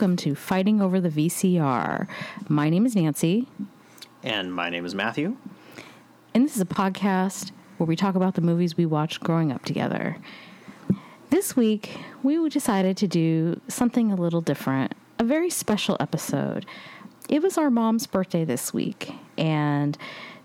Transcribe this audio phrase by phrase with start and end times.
[0.00, 2.08] Welcome to Fighting Over the VCR.
[2.48, 3.46] My name is Nancy,
[4.22, 5.36] And my name is Matthew.
[6.32, 9.62] and this is a podcast where we talk about the movies we watched growing up
[9.66, 10.16] together.
[11.28, 16.64] This week, we decided to do something a little different, a very special episode.
[17.28, 19.98] It was our mom's birthday this week, and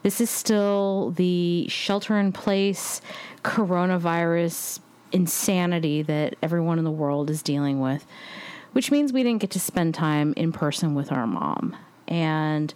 [0.03, 2.99] this is still the shelter in place
[3.45, 4.81] coronavirus
[5.13, 8.05] insanity that everyone in the world is dealing with,
[8.75, 11.73] which means we didn't get to spend time in person with our mom.
[12.09, 12.73] And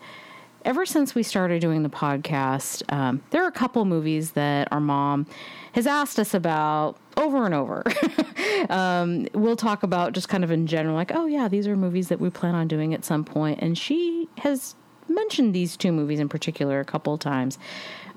[0.64, 4.80] ever since we started doing the podcast, um, there are a couple movies that our
[4.80, 5.28] mom
[5.74, 7.84] has asked us about over and over.
[8.70, 12.08] um, we'll talk about just kind of in general, like, oh, yeah, these are movies
[12.08, 13.60] that we plan on doing at some point.
[13.62, 14.76] And she has
[15.10, 17.60] mentioned these two movies in particular a couple times.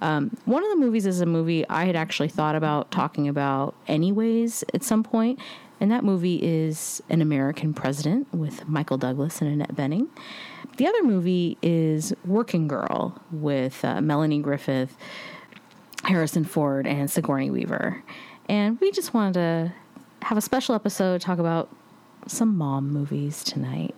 [0.00, 3.74] Um, one of the movies is a movie I had actually thought about talking about
[3.88, 5.40] anyways at some point,
[5.82, 10.06] and that movie is An American President with Michael Douglas and Annette Bening.
[10.76, 14.96] The other movie is Working Girl with uh, Melanie Griffith,
[16.04, 18.00] Harrison Ford, and Sigourney Weaver.
[18.48, 19.72] And we just wanted to
[20.24, 21.68] have a special episode talk about
[22.28, 23.96] some mom movies tonight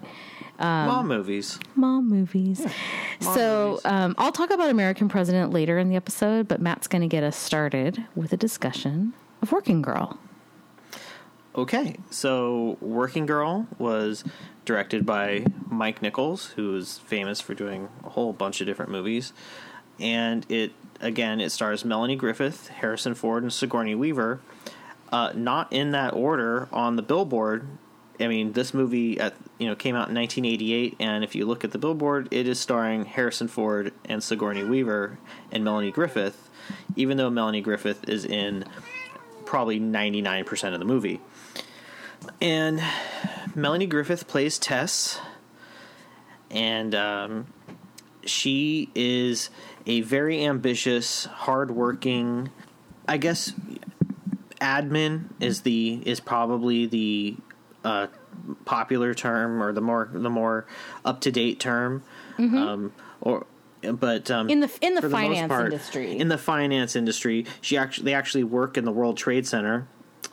[0.58, 1.58] Mom movies.
[1.74, 2.64] mom movies.
[3.20, 3.84] so movies.
[3.84, 7.22] Um, I'll talk about American President later in the episode, but Matt's going to get
[7.22, 9.12] us started with a discussion
[9.42, 10.18] of Working Girl.
[11.56, 14.24] Okay, so Working Girl was
[14.64, 19.32] directed by Mike Nichols, who is famous for doing a whole bunch of different movies.
[20.00, 24.40] And it, again, it stars Melanie Griffith, Harrison Ford, and Sigourney Weaver.
[25.12, 27.68] Uh, not in that order on the billboard.
[28.18, 31.62] I mean, this movie at you know came out in 1988, and if you look
[31.62, 35.18] at the billboard, it is starring Harrison Ford and Sigourney Weaver
[35.52, 36.50] and Melanie Griffith,
[36.96, 38.64] even though Melanie Griffith is in
[39.54, 41.20] probably 99% of the movie.
[42.40, 42.82] And
[43.54, 45.20] Melanie Griffith plays Tess,
[46.50, 47.46] and um,
[48.24, 49.50] she is
[49.86, 52.50] a very ambitious, hardworking,
[53.06, 53.52] I guess
[54.60, 57.36] admin is the is probably the
[57.84, 58.08] uh,
[58.64, 60.66] popular term or the more the more
[61.04, 62.02] up to date term,
[62.56, 63.46] um, or
[63.92, 66.18] but um, In the- in the for most finance industry.
[66.18, 69.86] in the finance industry, she actually they actually work in the World Trade Center,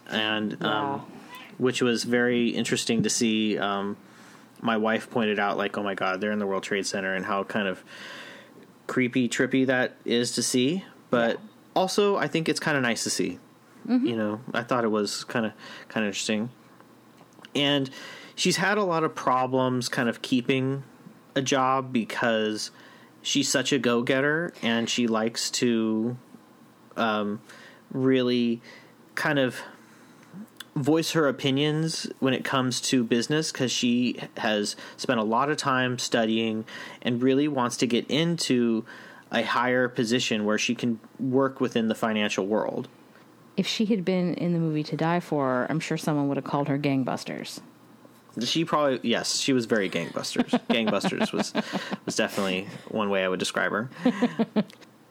[0.09, 1.01] and um,
[1.57, 3.57] which was very interesting to see.
[3.57, 3.97] Um,
[4.63, 7.25] my wife pointed out, like, oh my god, they're in the World Trade Center, and
[7.25, 7.84] how kind of
[8.88, 10.84] creepy, trippy that is to see.
[11.09, 11.40] But
[11.75, 13.40] also, I think it's kind of nice to see.
[13.90, 15.53] You know, I thought it was kind of
[15.90, 16.51] kind of interesting,
[17.56, 17.90] and
[18.35, 20.84] she's had a lot of problems kind of keeping
[21.35, 22.69] a job because
[23.22, 26.18] she's such a go getter and she likes to
[26.98, 27.42] um,
[27.92, 28.62] really
[29.16, 29.62] kind of
[30.76, 35.58] voice her opinions when it comes to business because she has spent a lot of
[35.58, 36.66] time studying
[37.02, 38.86] and really wants to get into
[39.32, 42.88] a higher position where she can work within the financial world.
[43.58, 46.46] If she had been in the movie To Die For, I'm sure someone would have
[46.46, 47.59] called her Gangbusters.
[48.40, 50.50] She probably yes, she was very gangbusters.
[50.69, 51.53] gangbusters was
[52.06, 53.90] was definitely one way I would describe her.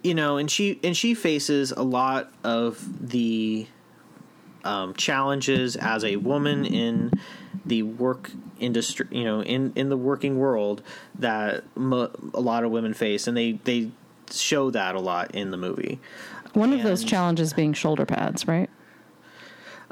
[0.03, 3.67] you know, and she and she faces a lot of the
[4.65, 7.13] um, challenges as a woman in
[7.67, 9.07] the work industry.
[9.11, 10.83] You know, in in the working world
[11.19, 13.91] that mo- a lot of women face, and they they
[14.31, 16.01] show that a lot in the movie.
[16.55, 18.71] One of those challenges being shoulder pads, right?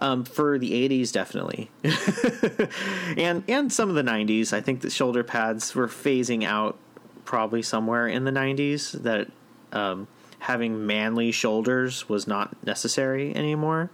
[0.00, 1.70] Um, for the '80s, definitely,
[3.16, 4.52] and and some of the '90s.
[4.52, 6.78] I think the shoulder pads were phasing out
[7.24, 8.92] probably somewhere in the '90s.
[9.02, 9.28] That
[9.72, 10.06] um,
[10.40, 13.90] having manly shoulders was not necessary anymore.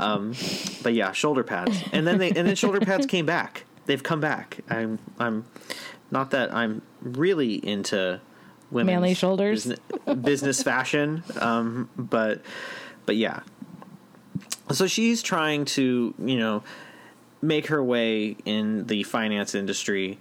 [0.00, 0.34] Um,
[0.82, 3.64] but yeah, shoulder pads, and then they and then shoulder pads came back.
[3.86, 4.58] They've come back.
[4.70, 5.44] I'm I'm
[6.10, 8.20] not that I'm really into
[8.70, 9.66] women's Manly shoulders?
[9.66, 12.40] business, business fashion, um, but
[13.06, 13.40] but yeah
[14.72, 16.62] so she's trying to you know
[17.40, 20.18] make her way in the finance industry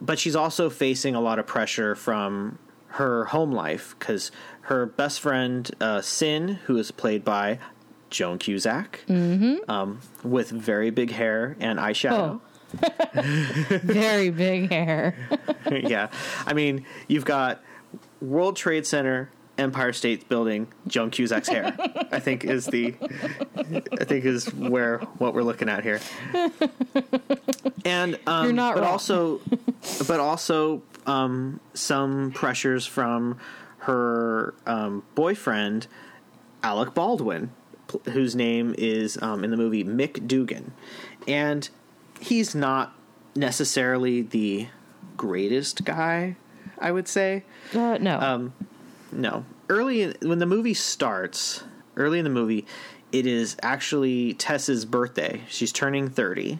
[0.00, 2.58] but she's also facing a lot of pressure from
[2.88, 4.30] her home life because
[4.62, 7.58] her best friend uh, Cyn who is played by
[8.10, 9.04] joan cusack
[9.68, 12.40] um, with very big hair and eyeshadow.
[13.82, 15.16] Very big hair.
[15.70, 16.08] yeah.
[16.46, 17.62] I mean you've got
[18.20, 21.76] world trade center empire state building joan cusack's hair
[22.12, 22.94] i think is the
[24.00, 26.00] i think is where what we're looking at here
[27.84, 28.92] and um You're not but wrong.
[28.92, 29.40] also
[30.06, 33.38] but also um some pressures from
[33.78, 35.86] her um boyfriend
[36.62, 37.50] alec baldwin
[37.88, 40.72] pl- whose name is um in the movie mick dugan
[41.26, 41.68] and
[42.20, 42.94] he's not
[43.36, 44.66] necessarily the
[45.16, 46.34] greatest guy,
[46.78, 47.44] I would say.
[47.74, 48.18] Uh, no.
[48.18, 48.52] Um,
[49.12, 49.44] no.
[49.68, 51.64] Early in, when the movie starts,
[51.96, 52.66] early in the movie,
[53.12, 55.42] it is actually Tess's birthday.
[55.48, 56.58] She's turning 30.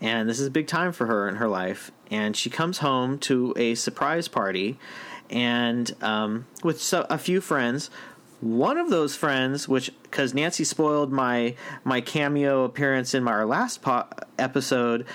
[0.00, 1.90] And this is a big time for her in her life.
[2.10, 4.78] And she comes home to a surprise party
[5.30, 7.90] and um, with so, a few friends.
[8.40, 13.82] One of those friends, which because Nancy spoiled my my cameo appearance in our last
[13.82, 14.08] po-
[14.38, 15.06] episode,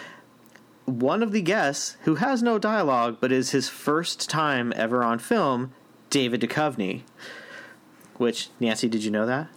[0.86, 5.20] one of the guests who has no dialogue but is his first time ever on
[5.20, 5.74] film,
[6.10, 7.02] David Duchovny.
[8.18, 9.50] Which Nancy, did you know that?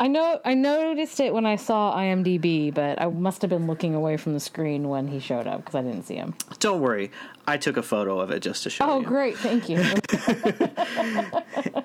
[0.00, 3.94] I know I noticed it when I saw IMDb, but I must have been looking
[3.94, 6.34] away from the screen when he showed up because I didn't see him.
[6.58, 7.12] Don't worry,
[7.46, 8.92] I took a photo of it just to show you.
[8.92, 9.06] Oh, you.
[9.06, 9.38] great!
[9.38, 9.82] Thank you.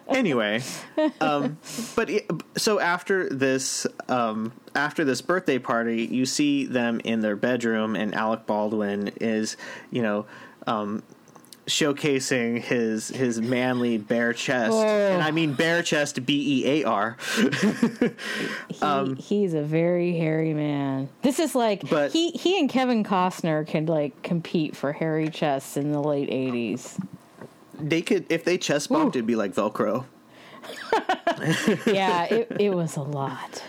[0.08, 0.64] anyway,
[1.22, 1.60] um,
[1.96, 2.10] but
[2.58, 8.16] so after this, um, after this birthday party, you see them in their bedroom, and
[8.16, 9.56] Alec Baldwin is,
[9.92, 10.26] you know,
[10.66, 11.04] um,
[11.70, 14.84] showcasing his his manly bare chest, Oh.
[14.84, 17.18] and I mean bare chest, B E A R.
[18.82, 21.10] Um, he's a very hairy man.
[21.22, 25.78] This is like But- he he and Kevin Costner can like compete for hairy chests
[25.78, 26.98] in the late eighties.
[27.82, 29.20] They could, if they chest bumped, Ooh.
[29.20, 30.06] it'd be like Velcro.
[31.86, 33.64] Yeah, it it was a lot.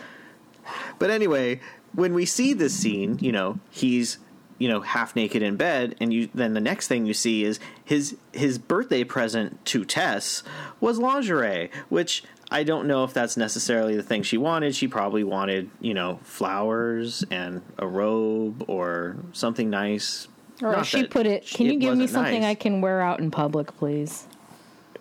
[0.99, 1.61] But anyway,
[1.95, 4.19] when we see this scene, you know, he's
[4.61, 7.59] you know half naked in bed, and you then the next thing you see is
[7.85, 10.45] his his birthday present to Tess
[10.81, 14.77] was lingerie, which I don't know if that's necessarily the thing she wanted.
[14.77, 20.29] She probably wanted you know flowers and a robe or something nice.
[20.63, 22.51] Or Not she put it, can it you give me something nice.
[22.51, 24.27] I can wear out in public, please?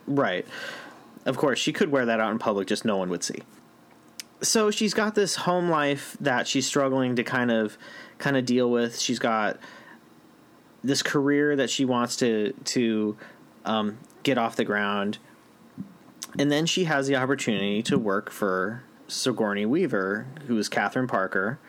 [0.08, 0.48] Right.
[1.26, 3.40] Of course, she could wear that out in public, just no one would see.
[4.42, 7.78] So she's got this home life that she's struggling to kind of
[8.20, 9.00] kind of deal with.
[9.00, 9.58] She's got
[10.84, 13.18] this career that she wants to to
[13.66, 15.18] um, get off the ground,
[16.38, 21.60] and then she has the opportunity to work for Sigourney Weaver, who is Catherine Parker.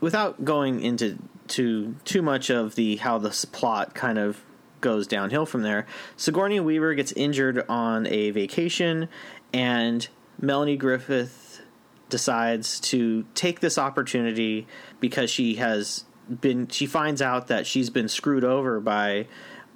[0.00, 1.18] Without going into
[1.48, 4.42] to too much of the how this plot kind of
[4.80, 5.86] goes downhill from there,
[6.16, 9.08] Sigourney Weaver gets injured on a vacation,
[9.52, 10.08] and
[10.40, 11.60] Melanie Griffith
[12.08, 14.66] decides to take this opportunity
[15.00, 16.04] because she has
[16.40, 19.26] been she finds out that she's been screwed over by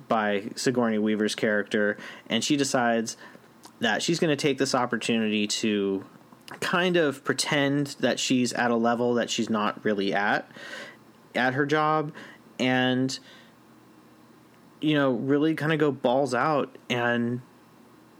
[0.06, 1.96] by Sigourney Weaver's character
[2.28, 3.16] and she decides
[3.80, 6.04] that she's going to take this opportunity to
[6.60, 10.48] kind of pretend that she's at a level that she's not really at
[11.34, 12.12] at her job
[12.58, 13.18] and
[14.80, 17.40] you know really kind of go balls out and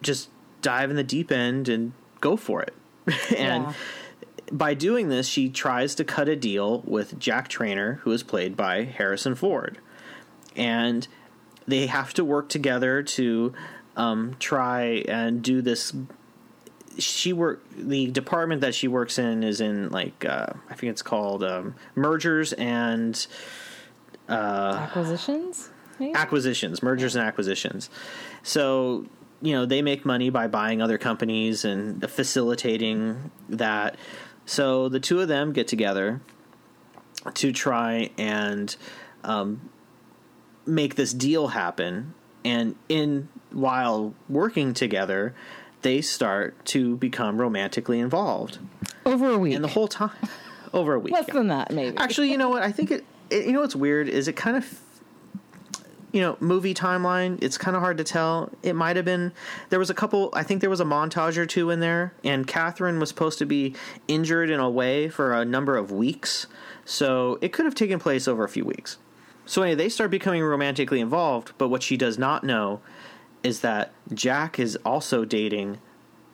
[0.02, 0.30] just
[0.62, 2.74] dive in the deep end and go for it
[3.36, 3.72] and Yeah.
[4.52, 8.56] By doing this she tries to cut a deal with Jack Trainer who is played
[8.56, 9.78] by Harrison Ford
[10.56, 11.06] and
[11.66, 13.54] they have to work together to
[13.96, 15.92] um, try and do this
[16.98, 21.02] she work the department that she works in is in like uh, I think it's
[21.02, 23.26] called um, mergers and
[24.28, 25.70] Acquisitions?
[25.98, 26.14] Maybe?
[26.14, 27.88] acquisitions, mergers and acquisitions.
[28.42, 29.06] So,
[29.40, 33.96] you know, they make money by buying other companies and facilitating that.
[34.46, 36.20] So the two of them get together
[37.34, 38.74] to try and
[39.22, 39.70] um,
[40.66, 42.14] make this deal happen.
[42.44, 45.34] And in while working together,
[45.82, 48.58] they start to become romantically involved.
[49.06, 49.54] Over a week.
[49.54, 50.16] And the whole time,
[50.72, 51.14] over a week.
[51.14, 51.34] Less yeah.
[51.34, 51.96] than that, maybe.
[51.96, 52.62] Actually, you know what?
[52.62, 53.46] I think it, it.
[53.46, 54.80] You know what's weird is it kind of.
[56.14, 57.42] You know, movie timeline.
[57.42, 58.48] It's kind of hard to tell.
[58.62, 59.32] It might have been
[59.70, 60.30] there was a couple.
[60.32, 63.46] I think there was a montage or two in there, and Catherine was supposed to
[63.46, 63.74] be
[64.06, 66.46] injured in a way for a number of weeks,
[66.84, 68.96] so it could have taken place over a few weeks.
[69.44, 71.50] So anyway, they start becoming romantically involved.
[71.58, 72.80] But what she does not know
[73.42, 75.78] is that Jack is also dating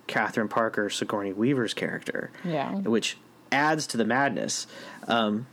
[0.06, 2.72] Catherine Parker, Sigourney Weaver's character Yeah.
[2.74, 3.16] which
[3.50, 4.66] adds to the madness.
[5.08, 5.46] Um,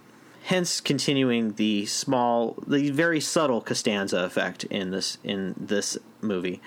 [0.47, 6.61] hence, continuing the small, the very subtle Costanza effect in this in this movie.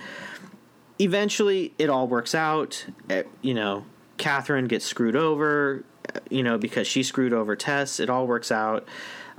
[0.99, 2.84] Eventually, it all works out.
[3.08, 3.84] Eh, You know,
[4.18, 5.82] Catherine gets screwed over.
[6.14, 8.00] eh, You know, because she screwed over Tess.
[8.00, 8.87] It all works out.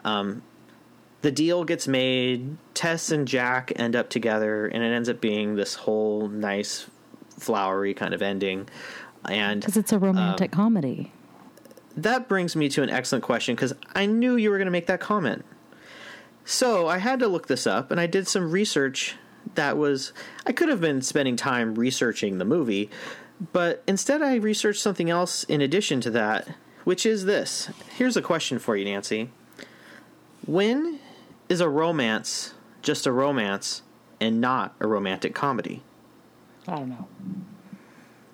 [0.04, 0.42] Um,
[1.22, 2.58] the deal gets made.
[2.74, 6.88] Tess and Jack end up together, and it ends up being this whole nice,
[7.38, 8.68] flowery kind of ending.
[9.30, 11.12] And Because it's a romantic Um, comedy.
[11.98, 14.88] That brings me to an excellent question because I knew you were going to make
[14.88, 15.46] that comment.
[16.46, 19.16] So I had to look this up and I did some research
[19.56, 20.14] that was.
[20.46, 22.90] I could have been spending time researching the movie,
[23.54, 26.48] but instead I researched something else in addition to that,
[26.84, 27.70] which is this.
[27.96, 29.30] Here's a question for you, Nancy.
[30.46, 31.00] When
[31.50, 33.84] is a romance just a romance
[34.20, 35.84] and not a romantic comedy?
[36.68, 37.08] I don't know.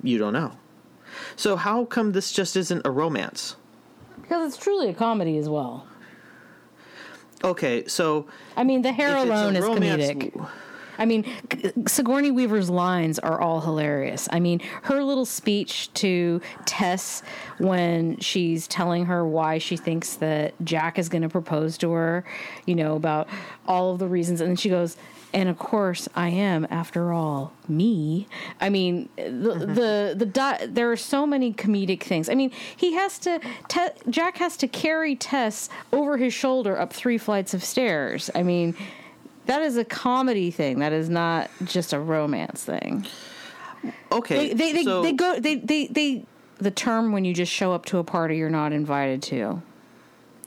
[0.03, 0.57] You don't know.
[1.36, 3.55] So how come this just isn't a romance?
[4.21, 5.88] Because it's truly a comedy as well.
[7.43, 10.50] Okay, so I mean, the hair if it's a alone is romance- comedic.
[10.98, 11.25] I mean,
[11.88, 14.27] Sigourney Weaver's lines are all hilarious.
[14.32, 17.24] I mean, her little speech to Tess
[17.60, 22.24] when she's telling her why she thinks that Jack is going to propose to her,
[22.66, 23.27] you know, about
[23.68, 24.42] all of the reasons.
[24.42, 24.98] And then she goes,
[25.34, 28.27] and of course, I am, after all, me.
[28.62, 29.74] I mean, the mm-hmm.
[29.74, 32.30] the the di- there are so many comedic things.
[32.30, 36.94] I mean, he has to Te- Jack has to carry Tess over his shoulder up
[36.94, 38.30] three flights of stairs.
[38.34, 38.75] I mean,
[39.48, 40.80] that is a comedy thing.
[40.80, 43.06] That is not just a romance thing.
[44.12, 46.25] okay, They they they, so, they go they, they they
[46.60, 49.62] the term when you just show up to a party you're not invited to.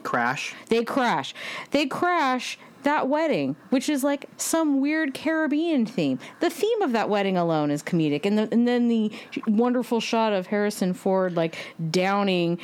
[0.03, 0.55] crash.
[0.69, 1.35] They crash.
[1.71, 6.19] They crash that wedding, which is like some weird Caribbean theme.
[6.41, 9.13] The theme of that wedding alone is comedic, and the, and then the
[9.47, 11.57] wonderful shot of Harrison Ford like
[11.91, 12.59] downing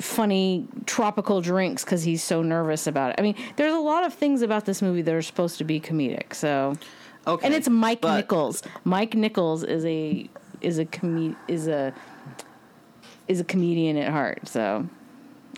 [0.00, 3.16] funny tropical drinks because he's so nervous about it.
[3.18, 5.80] I mean, there's a lot of things about this movie that are supposed to be
[5.80, 6.34] comedic.
[6.34, 6.74] So,
[7.26, 8.62] Okay, and it's Mike but- Nichols.
[8.84, 10.28] Mike Nichols is a
[10.62, 11.92] is a com- is a
[13.28, 14.48] is a comedian at heart.
[14.48, 14.86] So,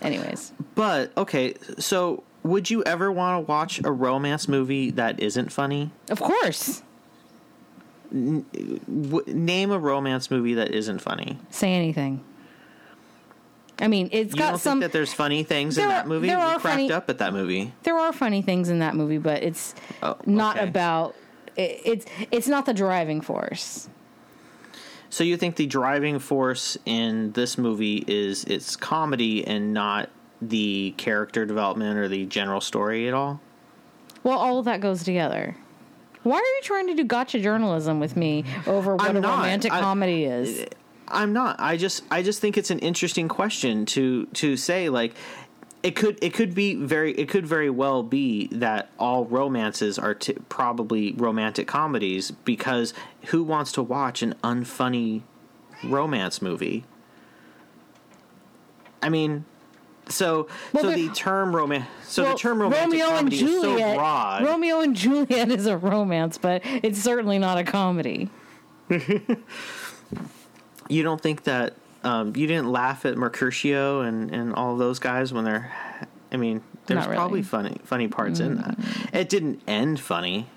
[0.02, 0.52] anyways.
[0.74, 5.92] But okay, so would you ever want to watch a romance movie that isn't funny?
[6.10, 6.82] Of course.
[8.12, 11.38] W- name a romance movie that isn't funny.
[11.50, 12.22] Say anything.
[13.80, 14.80] I mean, it's You got don't some.
[14.80, 16.28] think that there's funny things in that movie?
[16.28, 17.72] there We are cracked funny- up at that movie.
[17.82, 20.68] there are funny things in that movie, but it's Oh, not okay.
[20.68, 21.14] about.
[21.56, 23.88] It, it's it's not the driving force.
[25.10, 30.08] So you think the driving force in this movie is its comedy and not
[30.40, 33.40] the character development or the general story at all?
[34.24, 35.56] Well, all of that goes together.
[36.22, 39.38] Why are you trying to do gotcha journalism with me over what I'm a not.
[39.38, 40.66] romantic I- comedy is?
[41.08, 41.56] I'm not.
[41.58, 45.14] I just I just think it's an interesting question to to say like
[45.82, 50.14] it could it could be very it could very well be that all romances are
[50.14, 52.94] t- probably romantic comedies because
[53.26, 55.22] who wants to watch an unfunny
[55.84, 56.84] romance movie?
[59.02, 59.44] I mean,
[60.08, 63.60] so Well, so the term romance so Well, the term romantic Romeo and comedy is
[63.62, 64.44] so broad.
[64.44, 68.30] Romeo and Juliet is a romance, but it's certainly not a comedy.
[70.88, 71.74] you don't think that
[72.04, 75.72] um, you didn't laugh at Mercutio and, and all those guys when they're
[76.30, 77.14] I mean there's really.
[77.14, 77.16] Mm.
[77.16, 78.76] probably funny funny parts in that.
[79.12, 80.48] It didn't end funny.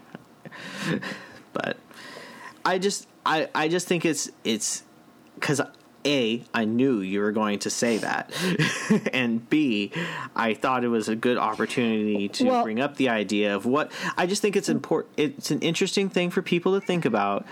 [1.54, 1.78] but
[2.64, 4.84] I just I, I just think it's it's
[5.40, 5.60] cuz
[6.08, 8.32] a I knew you were going to say that.
[9.14, 9.92] and B
[10.36, 13.92] I thought it was a good opportunity to Well- bring up the idea of what
[14.18, 17.46] I just think it's important it's an interesting thing for people to think about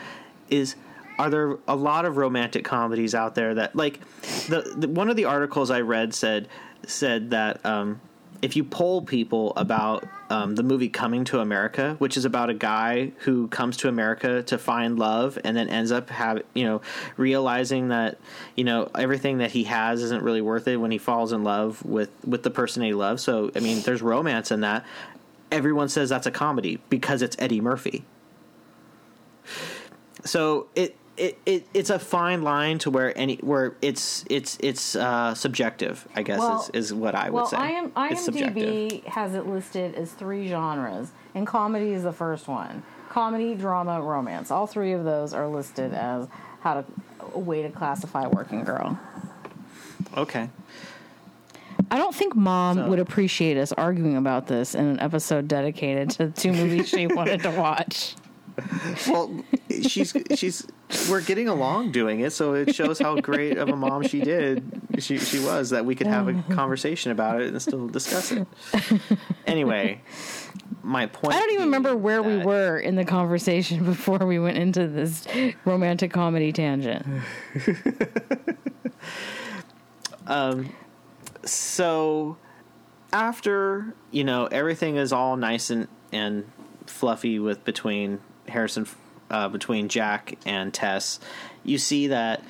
[0.50, 0.76] is
[1.20, 4.00] are there a lot of romantic comedies out there that like
[4.48, 6.48] the, the one of the articles I read said
[6.86, 8.02] said that um,
[8.42, 12.54] if you poll people about um, the movie Coming to America, which is about a
[12.54, 16.82] guy who comes to America to find love and then ends up have you know
[17.18, 18.18] realizing that
[18.56, 21.84] you know everything that he has isn't really worth it when he falls in love
[21.86, 23.24] with with the person he loves.
[23.24, 24.86] So I mean, there's romance in that.
[25.52, 28.04] Everyone says that's a comedy because it's Eddie Murphy
[30.26, 34.96] so it, it, it it's a fine line to where any where it's it's it's
[34.96, 36.08] uh, subjective.
[36.16, 37.58] I guess Well- is, is what I would Well, say.
[37.58, 38.56] I am It's subjective.
[38.64, 42.84] IMDb has it listed as three genres, and comedy is the first one.
[43.10, 44.50] Comedy, drama, romance.
[44.50, 46.28] All three of those are listed as
[46.62, 46.86] how to
[47.34, 48.98] a way to classify Working Girl.
[50.18, 50.50] Okay.
[51.92, 56.10] I don't think Mom So- would appreciate us arguing about this in an episode dedicated
[56.12, 58.16] to two movies she wanted to watch.
[59.08, 60.68] Well, she's she's
[61.10, 64.82] we're getting along doing it, so it shows how great of a mom she did.
[65.00, 68.48] She she was that we could have a conversation about it and still discuss it.
[69.48, 70.02] Anyway,
[70.82, 71.36] my point.
[71.36, 75.26] I don't even remember where we were in the conversation before we went into this
[75.66, 77.06] romantic comedy tangent.
[80.28, 80.74] um,
[81.46, 82.38] so
[83.12, 86.50] after you know everything is all nice and and
[86.86, 88.88] fluffy with between Harrison
[89.30, 91.20] uh, between Jack and Tess,
[91.64, 92.44] you see that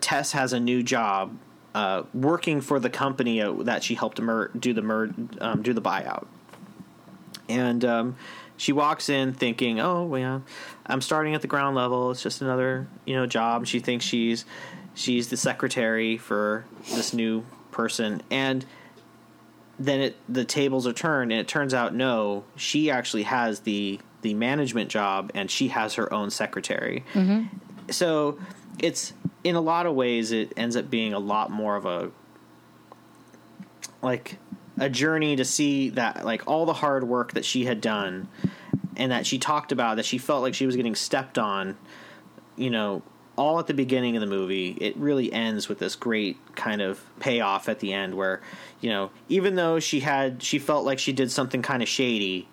[0.00, 1.36] Tess has a new job
[1.74, 5.72] uh, working for the company uh, that she helped mer- do the mer- um, do
[5.72, 6.26] the buyout,
[7.48, 8.16] and um,
[8.56, 10.40] she walks in thinking, "Oh, well, yeah,
[10.86, 12.10] I'm starting at the ground level.
[12.10, 14.44] It's just another you know job." She thinks she's
[14.94, 18.66] she's the secretary for this new person, and
[19.78, 24.00] then it the tables are turned, and it turns out no, she actually has the
[24.22, 27.04] the management job, and she has her own secretary.
[27.14, 27.46] Mm-hmm.
[27.90, 28.38] So
[28.78, 29.12] it's
[29.44, 32.10] in a lot of ways, it ends up being a lot more of a
[34.02, 34.36] like
[34.78, 38.28] a journey to see that like all the hard work that she had done
[38.96, 41.76] and that she talked about that she felt like she was getting stepped on
[42.56, 43.02] you know
[43.36, 47.02] all at the beginning of the movie it really ends with this great kind of
[47.20, 48.40] payoff at the end where
[48.80, 52.48] you know even though she had she felt like she did something kind of shady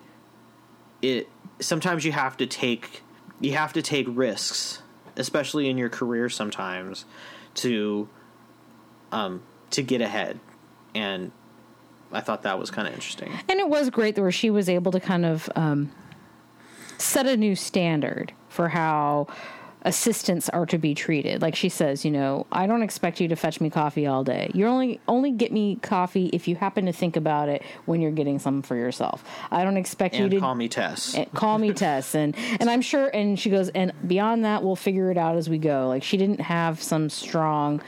[1.00, 1.28] it
[1.60, 3.02] sometimes you have to take
[3.40, 4.82] you have to take risks
[5.16, 7.04] especially in your career sometimes
[7.54, 8.08] to
[9.12, 10.38] um to get ahead
[10.94, 11.32] and
[12.12, 13.32] I thought that was kind of interesting.
[13.48, 15.92] And it was great where she was able to kind of um,
[16.96, 19.26] set a new standard for how
[19.82, 21.40] assistants are to be treated.
[21.42, 24.50] Like she says, you know, I don't expect you to fetch me coffee all day.
[24.54, 28.10] You only only get me coffee if you happen to think about it when you're
[28.10, 29.24] getting some for yourself.
[29.50, 31.14] I don't expect And you to call me Tess.
[31.14, 34.76] and call me Tess and and I'm sure and she goes and beyond that we'll
[34.76, 35.88] figure it out as we go.
[35.88, 37.80] Like she didn't have some strong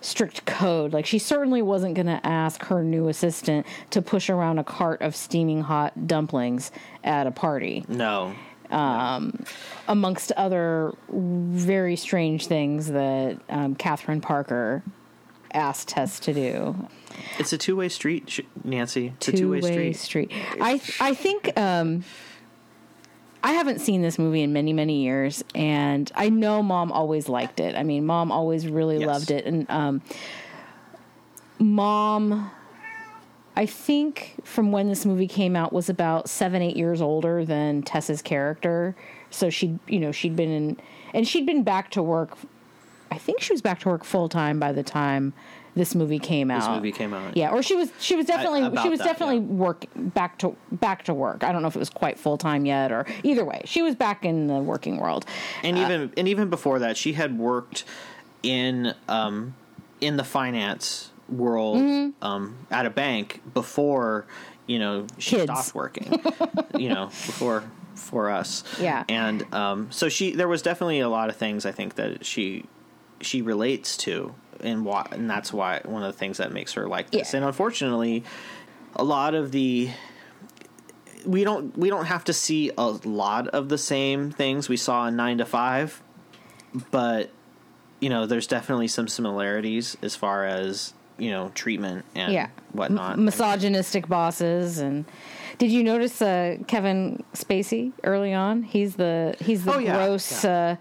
[0.00, 0.92] strict code.
[0.92, 5.02] Like she certainly wasn't going to ask her new assistant to push around a cart
[5.02, 6.70] of steaming hot dumplings
[7.02, 8.32] at a party no.
[8.70, 14.82] Amongst other very strange things that um, Catherine Parker
[15.54, 16.88] asked Tess to do.
[17.38, 19.12] It's a two way street, Nancy.
[19.16, 20.30] It's a two way two-way street.
[20.30, 20.32] street.
[20.60, 22.04] I I think um,
[23.42, 27.60] I haven't seen this movie in many many years, and I know Mom always liked
[27.60, 27.74] it.
[27.76, 29.06] I mean, Mom always really Yes.
[29.06, 30.02] loved it, and um,
[31.58, 32.50] Mom.
[33.58, 37.82] I think from when this movie came out was about seven, eight years older than
[37.82, 38.94] Tessa's character.
[39.30, 40.76] So she, you know, she'd been in,
[41.12, 42.38] and she'd been back to work.
[43.10, 45.32] I think she was back to work full time by the time
[45.74, 46.60] this movie came out.
[46.60, 47.36] This movie came out.
[47.36, 49.42] Yeah, or she was she was definitely about she was that, definitely yeah.
[49.42, 51.42] work back to back to work.
[51.42, 53.62] I don't know if it was quite full time yet or either way.
[53.64, 55.26] She was back in the working world.
[55.64, 57.84] And even and even before that, she had worked
[58.44, 59.56] in um
[60.00, 62.24] in the finance world Mm-hmm.
[62.24, 64.26] um at a bank before
[64.66, 65.44] you know she Kids.
[65.52, 66.22] stopped working.
[66.78, 67.64] you know before
[67.94, 68.64] for us.
[68.80, 69.04] Yeah.
[69.08, 72.64] And um so she there was definitely a lot of things I think that she
[73.20, 76.86] she relates to and why and that's why one of the things that makes her
[76.88, 77.32] like this.
[77.32, 77.38] Yeah.
[77.38, 78.24] And unfortunately
[78.96, 79.90] a lot of the
[81.26, 85.06] we don't we don't have to see a lot of the same things we saw
[85.08, 86.02] in 9 to 5
[86.90, 87.30] but
[88.00, 93.14] you know there's definitely some similarities as far as you know treatment and Yeah, whatnot
[93.14, 95.04] M- misogynistic bosses and.
[95.58, 98.62] Did you notice uh, Kevin Spacey early on?
[98.62, 100.76] He's the he's the Oh, yeah, gross uh,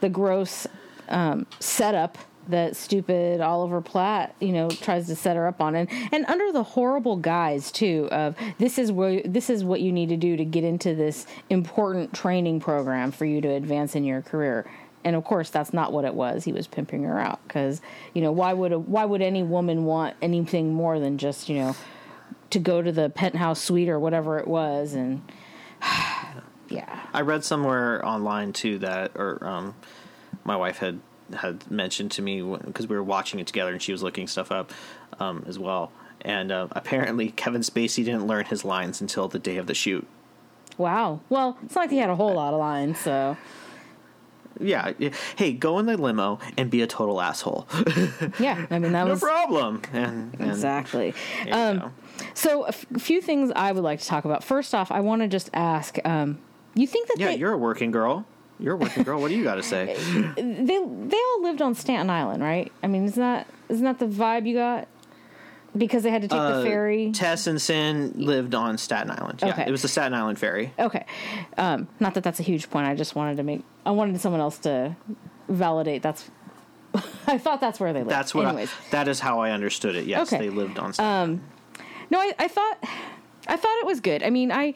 [0.00, 0.66] the gross
[1.08, 5.88] um, setup that stupid Oliver Platt, you know, tries to set her up on, and
[6.10, 10.08] and under the horrible guise too of this is where this is what you need
[10.08, 14.22] to do to get into this important training program for you to advance in your
[14.22, 14.68] career.
[15.04, 16.44] And of course, that's not what it was.
[16.44, 17.80] He was pimping her out because
[18.14, 21.56] you know why would a, why would any woman want anything more than just you
[21.56, 21.76] know
[22.50, 25.22] to go to the penthouse suite or whatever it was and
[26.68, 29.74] yeah I read somewhere online too that, or um,
[30.44, 31.00] my wife had
[31.36, 34.50] had mentioned to me because we were watching it together, and she was looking stuff
[34.50, 34.72] up
[35.20, 35.92] um, as well.
[36.22, 40.06] And uh, apparently, Kevin Spacey didn't learn his lines until the day of the shoot.
[40.76, 43.36] wow well it's not like he had a whole lot of lines so
[44.60, 44.92] Yeah,
[45.36, 47.66] hey, go in the limo and be a total asshole.
[48.40, 49.82] yeah i mean that no was no problem.
[49.92, 51.14] And, and exactly
[51.50, 51.92] um
[52.34, 55.22] so a f- few things i would like to talk about first off i want
[55.22, 56.38] to just ask um
[56.74, 58.24] you think that yeah, they, you're a working girl.
[58.60, 59.20] You're a working girl.
[59.20, 59.96] What do you got to say?
[60.36, 62.70] they they all lived on Staten Island, right?
[62.82, 64.86] I mean, isn't that isn't that the vibe you got?
[65.78, 67.12] Because they had to take the Uh, ferry.
[67.12, 69.38] Tess and Cyn lived on Staten Island.
[69.42, 69.64] Yeah, Okay.
[69.66, 70.72] it was the Staten Island ferry.
[70.78, 71.06] Okay.
[71.56, 72.86] Um, not that that's a huge point.
[72.86, 73.62] I just wanted to make.
[73.86, 74.96] I wanted someone else to
[75.48, 76.02] validate.
[76.02, 76.30] That's.
[77.26, 78.10] I thought that's where they lived.
[78.10, 78.46] That's what.
[78.46, 80.06] Anyways, I, that is how I understood it.
[80.06, 80.42] Yes, Okay.
[80.44, 80.92] they lived on.
[80.92, 81.40] Staten Island.
[82.10, 82.78] no, I, I thought.
[83.50, 84.22] I thought it was good.
[84.22, 84.74] I mean, I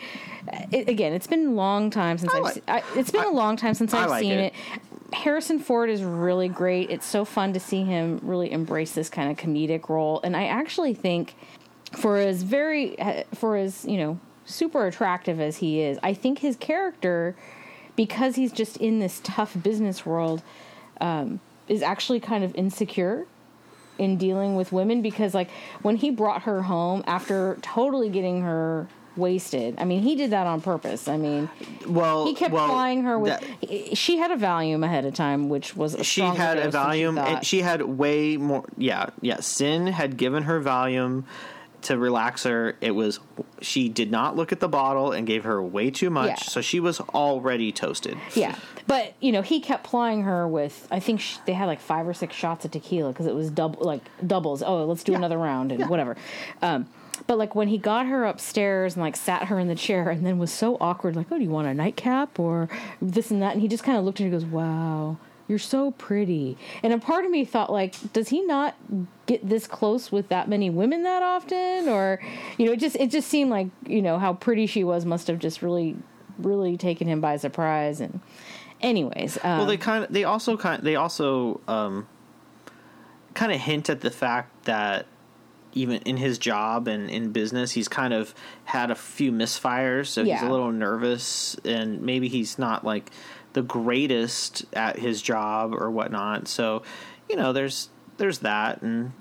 [0.71, 2.43] it, again, it's been a long time since I I've.
[2.43, 4.55] like- se- I, it's been a long time since I I've like seen it.
[4.55, 4.82] it.
[5.13, 6.91] Harrison Ford is really great.
[6.91, 10.47] It's so fun to see him really embrace this kind of comedic role, and I
[10.47, 11.35] actually think
[11.93, 12.97] for as very
[13.35, 17.37] for as you know super attractive as he is, I think his character,
[17.97, 20.43] because he's just in this tough business world,
[21.01, 23.27] um, is actually kind of insecure
[23.99, 25.51] in dealing with women because like
[25.83, 30.47] when he brought her home after totally getting her wasted i mean he did that
[30.47, 31.49] on purpose i mean
[31.87, 35.49] well, he kept well, plying her with that- she had a valium ahead of time
[35.49, 38.65] which was a she had a than she Valium, and she had way more.
[38.77, 39.37] Yeah, yeah.
[39.39, 41.25] Cyn had given her Valium
[41.83, 42.77] to relax her.
[42.81, 43.21] It was
[43.61, 46.37] she did not look at the bottle and gave her way too much, Yeah.
[46.37, 48.17] so she was already toasted.
[48.35, 48.55] Yeah,
[48.87, 50.87] but you know he kept plying her with.
[50.91, 53.51] I think sh they had like five or six shots of tequila because it was
[53.51, 54.63] double like doubles.
[54.63, 56.17] Oh, let's do another round and whatever.
[56.63, 56.87] Um,
[57.27, 60.27] but like when he got her upstairs and like sat her in the chair and
[60.27, 62.69] then was so awkward, like, oh, do you want a nightcap or
[63.01, 63.53] this and that?
[63.53, 65.17] And he just kind of looked at her and goes, wow.
[65.49, 66.57] You're so pretty.
[66.83, 68.75] And a part of me thought, like, does he not
[69.27, 71.89] get this close with that many women that often?
[71.89, 72.21] Or,
[72.57, 75.27] you know, it just it just seemed like, you know, how pretty she was must
[75.27, 75.97] have just really,
[76.39, 78.01] really taken him by surprise.
[78.01, 78.21] And
[78.81, 82.07] anyways, um, Well, they kind of they also kind of, they also um,
[83.35, 85.07] kind of hint at the fact that
[85.75, 90.25] even in his job and in business, he's kind of had a few misfires, so
[90.25, 93.11] he's a little nervous, and maybe he's not like
[93.53, 96.49] the greatest at his job or whatnot.
[96.49, 96.83] So,
[97.29, 99.13] you know, there's there's that, and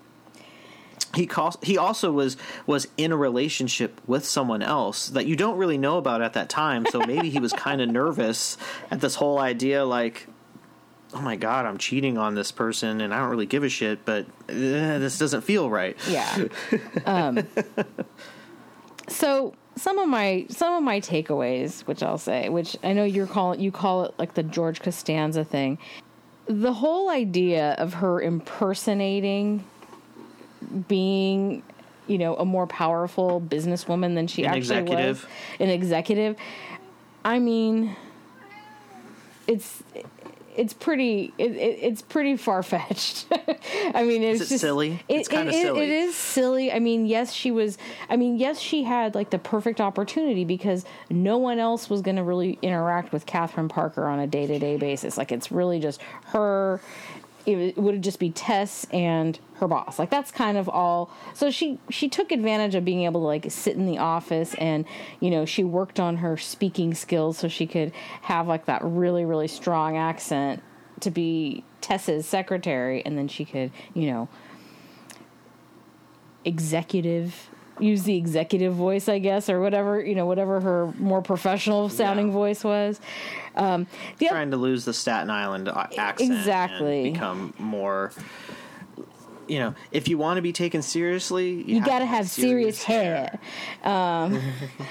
[1.16, 5.58] he calls, he also was was in a relationship with someone else that you don't
[5.58, 6.86] really know about at that time.
[6.90, 8.58] So maybe he was kind of nervous
[8.90, 10.28] at this whole idea, like,
[11.14, 14.06] oh my god, I'm cheating on this person, and I don't really give a shit,
[14.06, 14.54] but uh,
[15.00, 15.98] this doesn't feel right.
[16.10, 16.46] yeah.
[17.06, 17.48] um,
[19.08, 23.28] so some of my some of my takeaways, which I'll say, which I know you're
[23.28, 25.78] calling you call it like the George Costanza thing.
[26.48, 29.64] The whole idea of her impersonating
[30.88, 31.64] being,
[32.08, 35.24] you know, a more powerful businesswoman than she An actually executive.
[35.24, 36.36] was, an executive.
[37.24, 37.96] I mean,
[39.48, 39.84] it's
[40.56, 43.26] it's pretty it, it, it's pretty far fetched.
[43.94, 45.00] I mean, it's it just silly?
[45.08, 45.82] It, It's it- it- silly.
[45.84, 46.72] It is silly.
[46.72, 47.78] I mean, yes, she was.
[48.10, 52.18] I mean, yes, she had like the perfect opportunity because no one else was going
[52.18, 55.18] to really interact with Catherine Parker on a day to day basis.
[55.18, 56.80] Like, it's really just her.
[57.46, 60.00] It would just be Tess and her boss.
[60.00, 61.12] Like that's kind of all.
[61.34, 64.86] So she she took advantage of being able to like sit in the office and
[65.20, 67.92] you know she worked on her speaking skills so she could
[68.24, 70.64] have like that really really strong accent
[71.02, 74.30] to be Tess's secretary and then she could you know
[76.44, 77.51] executive
[77.82, 82.28] use the executive voice i guess or whatever you know whatever her more professional sounding
[82.28, 82.34] Yeah.
[82.34, 83.00] voice was
[83.56, 83.88] um
[84.20, 87.06] Trying to lose the Staten Island accent, Exactly.
[87.06, 88.12] and become more.
[89.48, 92.84] You know, if you want to be taken seriously, you, you got to have serious
[92.84, 93.40] hair.
[93.84, 94.40] Um,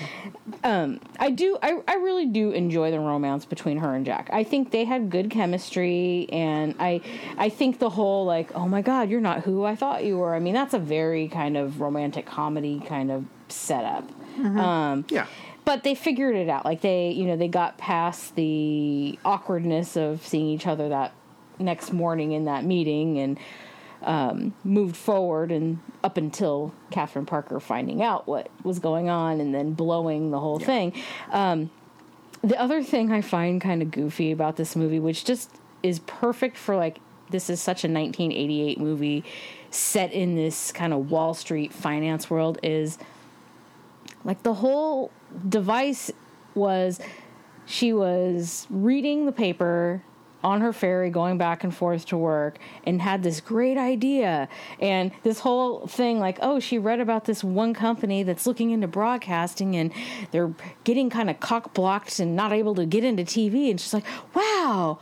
[0.64, 1.56] um, I do.
[1.62, 4.28] I, I really do enjoy the romance between her and Jack.
[4.32, 7.00] I think they had good chemistry, and I
[7.38, 10.34] I think the whole like, oh my god, you're not who I thought you were.
[10.34, 14.08] I mean, that's a very kind of romantic comedy kind of setup.
[14.38, 15.26] Um, Yeah.
[15.64, 16.64] but they figured it out.
[16.64, 21.12] Like they, you know, they got past the awkwardness of seeing each other that
[21.58, 23.38] next morning in that meeting and
[24.02, 29.54] um, moved forward and up until Catherine Parker finding out what was going on and
[29.54, 30.92] then blowing the whole thing.
[31.30, 31.70] Um,
[32.42, 35.50] the other thing I find kind of goofy about this movie, which just
[35.82, 39.24] is perfect for like, this is such a 1988 movie
[39.70, 42.98] set in this kind of Wall Street finance world, is
[44.24, 45.10] like the whole
[45.48, 46.10] device
[46.54, 46.98] was
[47.66, 50.02] she was reading the paper
[50.42, 54.48] on her ferry going back and forth to work and had this great idea.
[54.80, 58.88] And this whole thing like oh she read about this one company that's looking into
[58.88, 59.92] broadcasting and
[60.30, 60.52] they're
[60.84, 64.06] getting kind of cock blocked and not able to get into TV and she's like
[64.34, 64.98] wow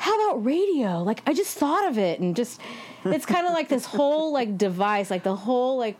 [0.00, 1.02] how about radio?
[1.02, 2.20] Like I just thought of it.
[2.20, 2.58] And just
[3.04, 5.98] it's kind of like this whole like device like the whole like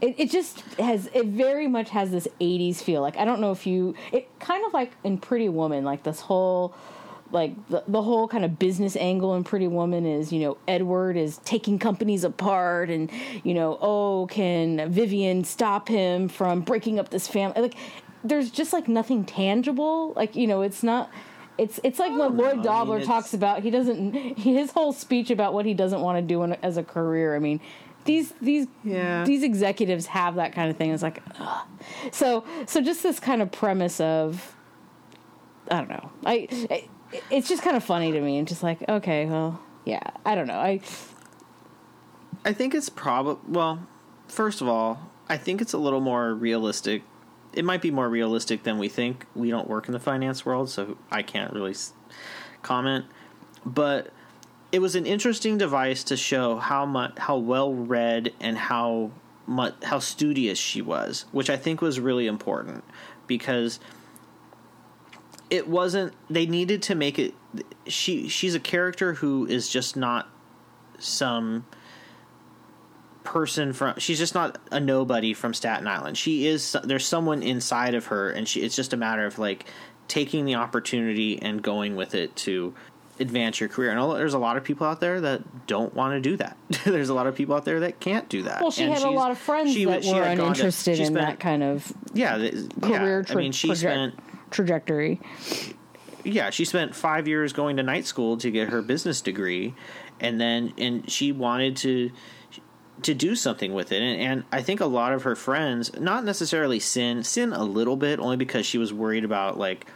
[0.00, 3.00] it, it just has it very much has this 80s feel.
[3.00, 6.20] Like i don't know if you it kind of like in pretty woman like this
[6.20, 6.74] whole
[7.30, 11.16] like the, the whole kind of business angle in pretty woman is you know edward
[11.16, 13.10] is taking companies apart and
[13.44, 17.74] you know oh can vivian stop him from breaking up this family like
[18.24, 21.10] there's just like nothing tangible like you know it's not
[21.58, 22.60] it's it's like what Lloyd know.
[22.60, 23.62] I Dobler mean, talks about.
[23.62, 26.84] He doesn't his whole speech about what he doesn't want to do in, as a
[26.84, 27.34] career.
[27.34, 27.60] I mean,
[28.04, 29.24] these these Yeah.
[29.24, 30.92] these executives have that kind of thing.
[30.92, 31.66] It's like, ugh.
[32.12, 34.54] so so just this kind of premise of,
[35.68, 36.10] I don't know.
[36.24, 36.88] I it,
[37.30, 40.46] it's just kind of funny to me and just like, okay, well, yeah, I don't
[40.46, 40.58] know.
[40.58, 40.80] I
[42.44, 43.86] I think it's probably well.
[44.28, 47.02] First of all, I think it's a little more realistic.
[47.54, 49.26] It might be more realistic than we think.
[49.34, 51.74] We don't work in the finance world, so I can't really
[52.62, 53.06] comment.
[53.64, 54.12] But
[54.70, 59.10] it was an interesting device to show how much, how well read, and how
[59.46, 62.84] much, how studious she was, which I think was really important
[63.26, 63.80] because
[65.50, 66.12] it wasn't.
[66.28, 67.34] They needed to make it.
[67.86, 70.28] She she's a character who is just not
[70.98, 71.64] some
[73.24, 76.16] person from she's just not a nobody from Staten Island.
[76.16, 79.66] She is there's someone inside of her and she it's just a matter of like
[80.06, 82.74] taking the opportunity and going with it to
[83.20, 83.90] advance your career.
[83.90, 86.56] And there's a lot of people out there that don't want to do that.
[86.84, 88.62] there's a lot of people out there that can't do that.
[88.62, 90.96] Well, she And had a lot of friends she that she were gone to- uninterested
[90.96, 92.36] she in that kind of yeah,
[92.80, 93.18] career.
[93.20, 93.22] yeah.
[93.26, 94.14] Tra- I mean, she proje- spent
[94.50, 95.20] trajectory.
[96.24, 99.74] yeah, she spent five years going to night school to get her business degree,
[100.20, 102.10] and then and she wanted to
[103.02, 104.02] to do something with it.
[104.02, 107.96] And, and I think a lot of her friends, not necessarily Cyn, Cyn a little
[107.96, 109.86] bit, only because she was worried about like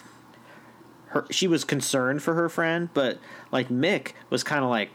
[1.07, 1.27] her.
[1.31, 3.19] She was concerned for her friend, but
[3.51, 4.91] like Mick was kind of like,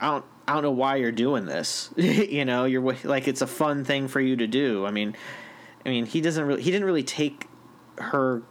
[0.00, 0.24] I don't.
[0.48, 1.90] I don't know why you're doing this.
[1.96, 4.84] you know, you're like it's a fun thing for you to do.
[4.84, 5.14] I mean,
[5.86, 6.62] I mean, he doesn't really.
[6.62, 7.46] He didn't really take
[7.98, 8.42] her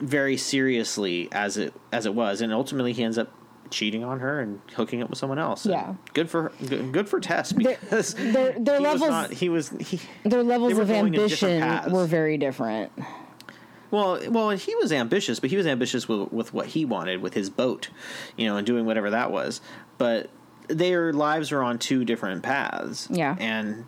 [0.00, 3.32] very seriously as it as it was, and ultimately he ends up
[3.70, 5.64] cheating on her and hooking up with someone else.
[5.64, 5.94] And Yeah.
[6.14, 9.70] good for good, good for Tess because Their their he levels was not, he was
[9.80, 12.92] he their levels of going in different ambition were very different.
[13.90, 17.34] well well he was ambitious, but he was ambitious with with what he wanted with
[17.34, 17.88] his boat,
[18.36, 19.60] you know, and doing whatever that was.
[19.98, 20.30] But
[20.68, 23.08] their lives are on two different paths.
[23.10, 23.36] Yeah.
[23.38, 23.86] and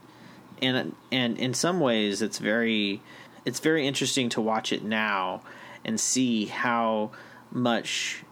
[0.61, 3.01] and and in some ways it's very
[3.44, 5.42] it's very interesting to watch it now
[5.88, 7.11] and see how
[7.51, 8.22] much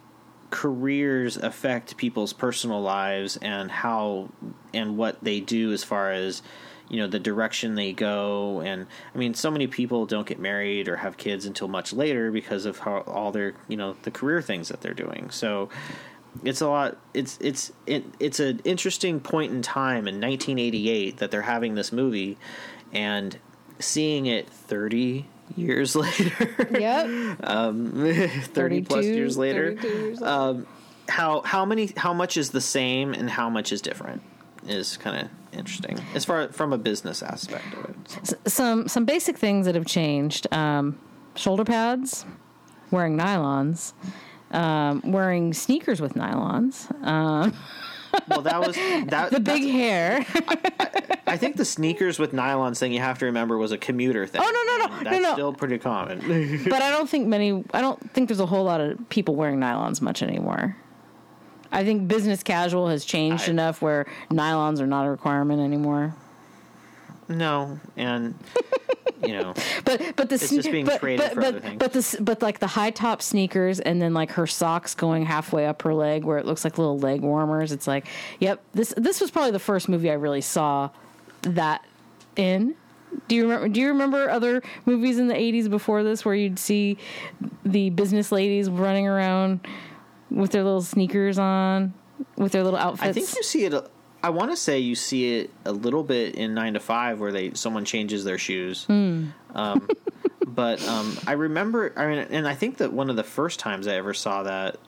[0.50, 4.28] careers affect people's personal lives and how
[4.74, 6.42] and what they do as far as
[6.90, 8.60] you know the direction they go.
[8.60, 12.30] And i mean so many people don't get married or have kids until much later
[12.30, 15.30] because of how all their you know the career things that they're doing.
[15.30, 15.70] So
[16.44, 21.30] it's a lot it's it's it, it's an interesting point in time in 1988 that
[21.30, 22.36] they're having this movie
[22.92, 23.38] and
[23.78, 27.37] seeing it 30 years later Yep.
[27.44, 27.92] um
[28.28, 30.32] 30 plus 32, years later years later.
[30.32, 30.66] um
[31.09, 34.22] how how many how much is the same and how much is different
[34.66, 39.04] is kind of interesting as far from a business aspect of it S- some some
[39.04, 40.98] basic things that have changed: um,
[41.37, 42.26] shoulder pads,
[42.90, 43.92] wearing nylons,
[44.50, 47.54] um, wearing sneakers with nylons, um,
[48.29, 48.74] well that was
[49.09, 50.24] that the big hair.
[51.26, 54.40] i think the sneakers with nylons thing you have to remember was a commuter thing
[54.44, 55.33] Oh, no, no, no, And no, no.
[55.35, 56.18] still pretty common
[56.68, 57.64] but I don't think many.
[57.74, 60.76] I don't think there's a whole lot of people wearing nylons much anymore.
[61.72, 66.14] I think business casual has changed I- enough where nylons are not a requirement anymore.
[67.29, 68.35] no and
[69.24, 71.76] you know But but the It's just being but, but, for but, other things.
[71.79, 75.66] but the but like the high top sneakers and then like her socks going halfway
[75.66, 77.72] up her leg where it looks like little leg warmers.
[77.72, 78.07] It's like,
[78.40, 80.90] yep this this was probably the first movie I really saw
[81.42, 81.85] that
[82.37, 82.74] in.
[83.29, 83.68] Do you remember?
[83.68, 86.98] Do you remember other movies in the '80s before this where you'd see
[87.64, 89.61] the business ladies running around
[90.31, 91.94] with their little sneakers on,
[92.37, 93.09] with their little outfits?
[93.09, 93.72] I think you see it.
[93.72, 93.88] a-
[94.26, 97.30] I want to say you see it a little bit in Nine to Five, where
[97.30, 98.84] they someone changes their shoes.
[98.86, 99.26] Hmm.
[99.54, 99.88] Um,
[100.48, 101.92] but um, I remember.
[101.96, 104.78] I mean, and I think that one of the first times I ever saw that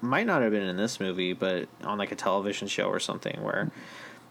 [0.00, 3.40] might not have been in this movie, but on like a television show or something
[3.44, 3.70] where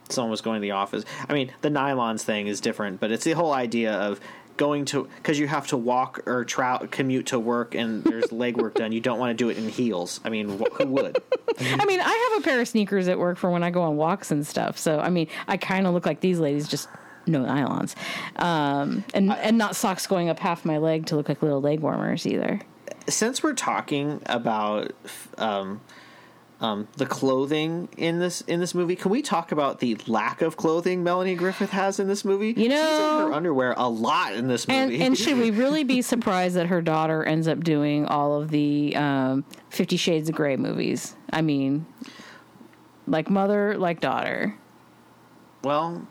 [0.09, 1.05] someone was going to the office.
[1.29, 4.19] I mean, the nylons thing is different, but it's the whole idea of
[4.57, 8.75] going to because you have to walk or trout commute to work and there's legwork
[8.75, 8.91] done.
[8.91, 10.19] You don't want to do it in heels.
[10.23, 11.17] I mean, wh- who would?
[11.59, 13.95] I mean, I have a pair of sneakers at work for when I go on
[13.97, 14.77] walks and stuff.
[14.77, 16.87] So, I mean, I kind of look like these ladies, just
[17.25, 17.95] no nylons,
[18.41, 21.79] um, and and not socks going up half my leg to look like little leg
[21.79, 22.59] warmers either.
[23.07, 24.91] since we're talking about
[25.37, 25.79] um,
[26.63, 30.55] um, the clothing in this in this movie, can we talk about the lack of
[30.57, 32.53] clothing Melanie Griffith has in this movie?
[32.57, 35.03] You know, she's in her underwear a lot in this And movie.
[35.03, 38.95] and should we really be surprised that her daughter ends up doing all of the
[38.95, 41.15] um, Fifty Shades of Grey movies?
[41.31, 41.85] I mean,
[43.07, 44.55] like mother, like daughter.
[45.63, 46.07] well,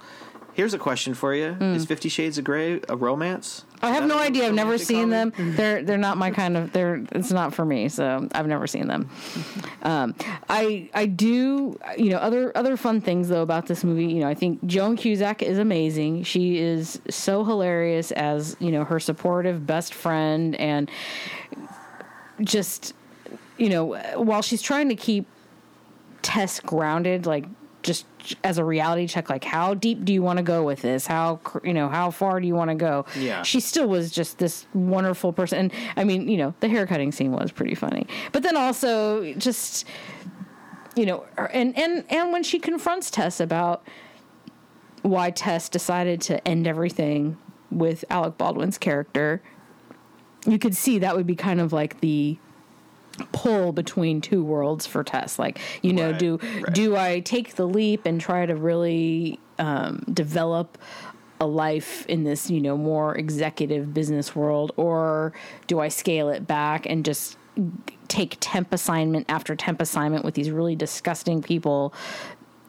[0.55, 3.65] here's a question for you: Is Fifty Shades of Grey a romance?
[3.85, 4.47] I have no idea.
[4.47, 5.33] I've never seen them.
[5.37, 6.73] They're they're not my kind of.
[6.73, 7.88] They're it's not for me.
[7.88, 9.11] So I've never seen them.
[9.85, 10.15] Um,
[10.49, 14.07] I I do you know other other fun things though about this movie.
[14.07, 16.23] You know I think Joan Cusack is amazing.
[16.23, 20.88] She is so hilarious as you know her supportive best friend and
[22.43, 22.95] just
[23.59, 25.27] you know while she's trying to keep
[26.23, 27.47] Tess grounded like
[27.83, 28.07] just
[28.45, 31.07] as a reality check like how deep do you want to go with this?
[31.07, 33.05] How you know how far do you want to go?
[33.16, 33.42] Yeah.
[33.42, 35.59] she still was just this wonderful person.
[35.59, 38.07] And i mean you know the haircutting scene was pretty funny.
[38.33, 39.87] But then also just
[40.97, 43.87] you know and and and when she confronts tess about
[45.03, 47.37] why tess decided to end everything
[47.71, 49.42] with alec baldwin's character
[50.47, 52.37] you could see that would be kind of like the
[53.33, 55.38] pull between two worlds for Tess.
[55.38, 56.75] Like, you know, Right, do right.
[56.75, 60.79] do I take the leap and try to really um, develop
[61.40, 65.33] a life in this, you know, more executive business world, or
[65.66, 67.37] do I scale it back and just
[68.09, 71.92] take temp assignment after temp assignment with these really disgusting people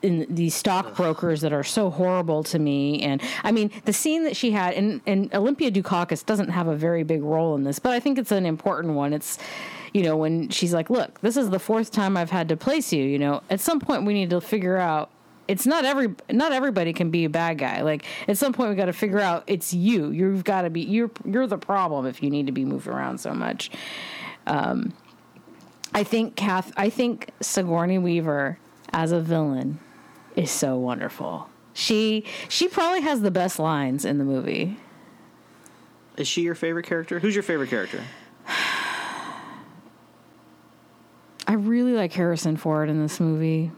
[0.03, 3.01] in these stockbrokers that are so horrible to me.
[3.01, 6.75] And I mean, the scene that she had, and, and Olympia Dukakis doesn't have a
[6.75, 9.13] very big role in this, but I think it's an important one.
[9.13, 9.39] It's,
[9.93, 12.91] you know, when she's like, look, this is the fourth time I've had to place
[12.91, 15.09] you, you know, at some point we need to figure out
[15.45, 17.81] it's not every not everybody can be a bad guy.
[17.81, 20.09] Like at some point we got to figure out it's you.
[20.09, 23.19] You've got to be you're you're the problem if you need to be moved around
[23.19, 23.69] so much.
[24.47, 24.93] Um,
[25.93, 26.71] I think Kath.
[26.77, 28.57] I think Sigourney Weaver
[28.93, 29.79] as a villain
[30.35, 31.49] is so wonderful.
[31.73, 34.77] She she probably has the best lines in the movie.
[36.17, 37.19] Is she your favorite character?
[37.19, 38.03] Who's your favorite character?
[41.47, 43.71] I really like Harrison Ford in this movie.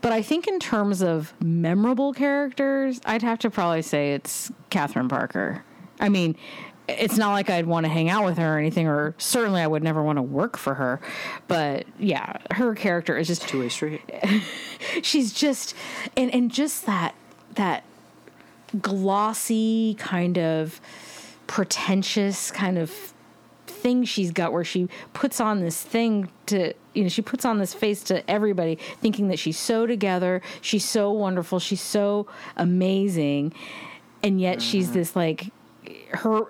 [0.00, 5.08] But I think in terms of memorable characters, I'd have to probably say it's Catherine
[5.08, 5.62] Parker.
[6.00, 6.36] I mean,
[6.98, 9.66] it's not like I'd want to hang out with her or anything, or certainly I
[9.66, 11.00] would never want to work for her.
[11.48, 14.02] But yeah, her character is just Two way street.
[15.02, 15.74] she's just
[16.16, 17.14] and and just that
[17.54, 17.84] that
[18.80, 20.80] glossy kind of
[21.46, 23.12] pretentious kind of
[23.66, 27.58] thing she's got where she puts on this thing to you know she puts on
[27.58, 32.26] this face to everybody thinking that she's so together she's so wonderful she's so
[32.56, 33.52] amazing
[34.22, 34.94] and yet she's mm-hmm.
[34.94, 35.50] this like
[36.12, 36.40] her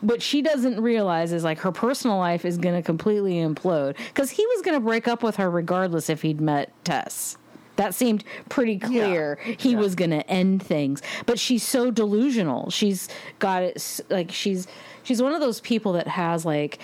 [0.00, 4.30] what she doesn't realize is like her personal life is going to completely implode because
[4.30, 7.36] he was going to break up with her regardless if he'd met Tess.
[7.76, 9.36] That seemed pretty clear.
[9.58, 9.78] He Yeah.
[9.78, 12.70] was going to end things, but she's so delusional.
[12.70, 14.66] She's got it like she's
[15.04, 16.78] she's one of those people that has like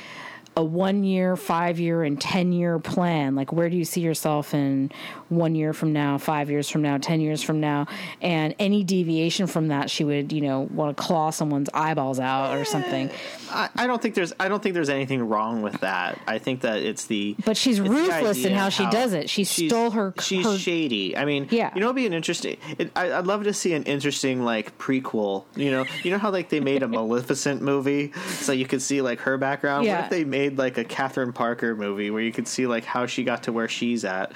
[0.58, 3.36] a one year, five year, and 10 year plan.
[3.36, 4.90] Like, where do you see yourself in
[5.28, 7.86] one year from now, five years from now, 10 years from now?
[8.20, 12.56] And any deviation from that, she would, you know, want to claw someone's eyeballs out
[12.58, 13.08] or something.
[13.50, 16.18] I, I don't think there's I don't think there's anything wrong with that.
[16.26, 19.30] I think that it's the But she's ruthless in how of she does it.
[19.30, 21.16] She stole her- She's her- shady.
[21.16, 21.70] I mean, Yeah.
[21.74, 22.56] You know, it'd be an interesting.
[22.78, 25.44] It, I, I'd love to see an interesting like prequel.
[25.54, 29.00] You know, you know how like they made a Maleficent movie, so you could see
[29.02, 29.86] like her background.
[29.86, 29.96] Yeah.
[29.98, 33.06] What if they made like a Catherine Parker movie where you could see like how
[33.06, 34.32] she got to where she's at,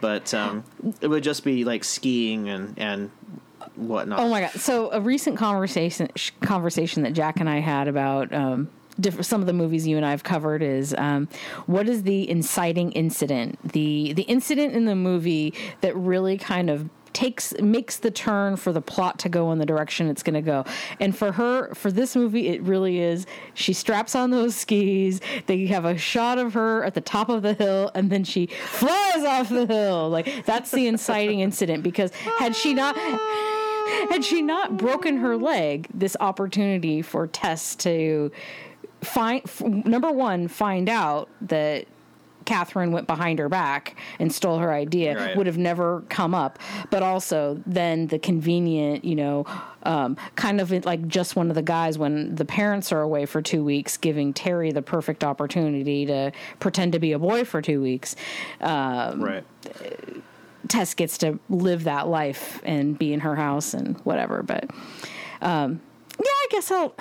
[0.00, 0.64] but um,
[1.00, 3.10] it would just be like skiing and and
[3.74, 4.20] whatnot.
[4.20, 4.52] Oh my god!
[4.52, 6.08] So a recent conversation
[6.40, 8.68] conversation that Jack and I had about um,
[9.20, 11.28] some of the movies you and I have covered is um,
[11.66, 13.58] what is the inciting incident?
[13.72, 18.74] The the incident in the movie that really kind of takes makes the turn for
[18.74, 20.66] the plot to go in the direction it's going to go.
[21.00, 23.24] And for her, for this movie, it really is.
[23.54, 25.22] She straps on those skis.
[25.46, 28.48] They have a shot of her at the top of the hill, and then she
[28.48, 30.10] flies off the hill.
[30.10, 31.82] Like that's the inciting incident.
[31.82, 32.94] Because had she not
[34.10, 38.30] had she not broken her leg, this opportunity for Tess to
[39.00, 39.42] find
[39.86, 41.86] number one find out that
[42.46, 45.36] Catherine went behind her back and stole her idea Right.
[45.36, 46.58] would have never come up.
[46.90, 49.44] But also, then the convenient, you know,
[49.82, 53.42] um, kind of like just one of the guys when the parents are away for
[53.42, 57.82] two weeks, giving Terry the perfect opportunity to pretend to be a boy for two
[57.82, 58.16] weeks.
[58.60, 59.44] Um, right.
[60.68, 64.42] Tess gets to live that life and be in her house and whatever.
[64.42, 64.68] But
[65.40, 65.80] um,
[66.18, 66.94] yeah, I guess I'll.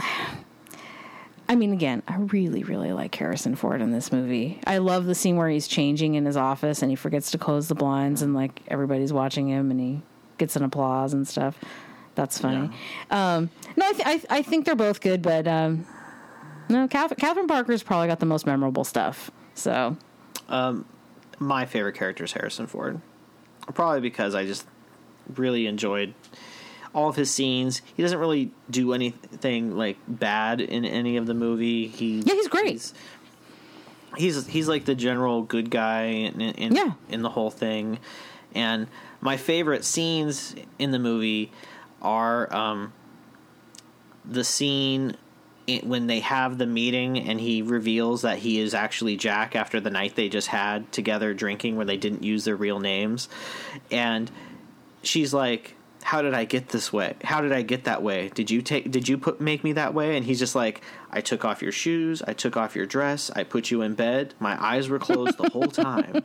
[1.48, 4.60] I mean, again, I really, really like Harrison Ford in this movie.
[4.66, 7.68] I love the scene where he's changing in his office and he forgets to close
[7.68, 10.02] the blinds and like everybody's watching him and he
[10.38, 11.60] gets an applause and stuff.
[12.16, 12.72] That's funny.
[13.12, 15.86] Um, no, I, th- I, I think they're both good, but um,
[16.70, 19.30] no, Catherine, Catherine Parker's probably got the most memorable stuff.
[19.54, 19.98] So
[21.40, 23.02] my favorite character is Harrison Ford.
[23.74, 24.66] Probably because I just
[25.36, 26.14] really enjoyed
[26.96, 27.82] all of his scenes.
[27.96, 31.88] He doesn't really do anything like bad in any of the movie.
[31.88, 32.70] He Yeah, he's great.
[32.72, 32.94] He's
[34.18, 36.94] he's, he's like the general good guy in in, Yeah.
[37.10, 38.00] in the whole thing.
[38.56, 38.88] And
[39.22, 41.52] my favorite scenes in the movie
[42.02, 42.94] are um,
[44.24, 45.18] the scene
[45.84, 49.90] when they have the meeting and he reveals that he is actually Jack after the
[49.90, 53.28] night they just had together drinking where they didn't use their real names.
[53.92, 54.30] And
[55.02, 55.75] she's like,
[56.06, 57.16] "How did I get this way?
[57.24, 58.30] How did I get that way?
[58.30, 60.82] Did you take did you put make me that way?" And he's just like,
[61.12, 64.34] "I took off your shoes, I took off your dress, I put you in bed.
[64.40, 66.24] My eyes were closed the whole time."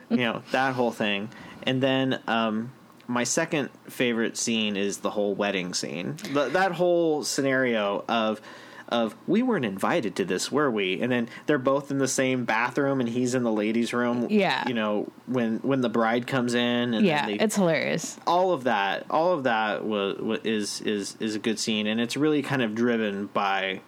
[0.10, 1.28] you know, that whole thing.
[1.64, 2.72] And then um
[3.06, 6.16] my second favorite scene is the whole wedding scene.
[6.16, 8.40] Th- that whole scenario of
[8.88, 11.00] of we weren't invited to this, were we?
[11.00, 14.26] And then they're both in the same bathroom, and he's in the ladies' room.
[14.30, 14.66] Yeah.
[14.68, 18.18] you know when when the bride comes in, and yeah, they, it's hilarious.
[18.26, 22.00] all of that, all of that was, was is is is a good scene, and
[22.00, 23.80] it's really kind of driven by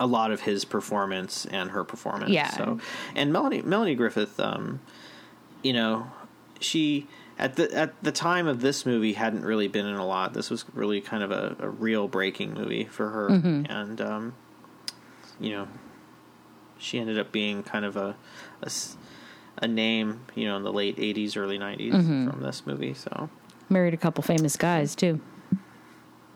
[0.00, 2.30] a lot of his performance and her performance.
[2.30, 2.50] Yeah.
[2.50, 2.80] So,
[3.14, 4.80] and Melanie Melanie Griffith, um,
[5.62, 6.06] you know,
[6.60, 7.06] she
[7.38, 10.34] at the at the time of this movie hadn't really been in a lot.
[10.34, 13.64] This was really kind of a, a real breaking movie for her, mm-hmm.
[13.70, 14.34] and um,
[15.40, 15.68] you know,
[16.78, 18.16] she ended up being kind of a
[19.58, 22.30] a name, you know, in the late '80s, early '90s mm-hmm.
[22.30, 22.94] from this movie.
[22.94, 23.28] So,
[23.68, 25.20] Married a couple famous guys too.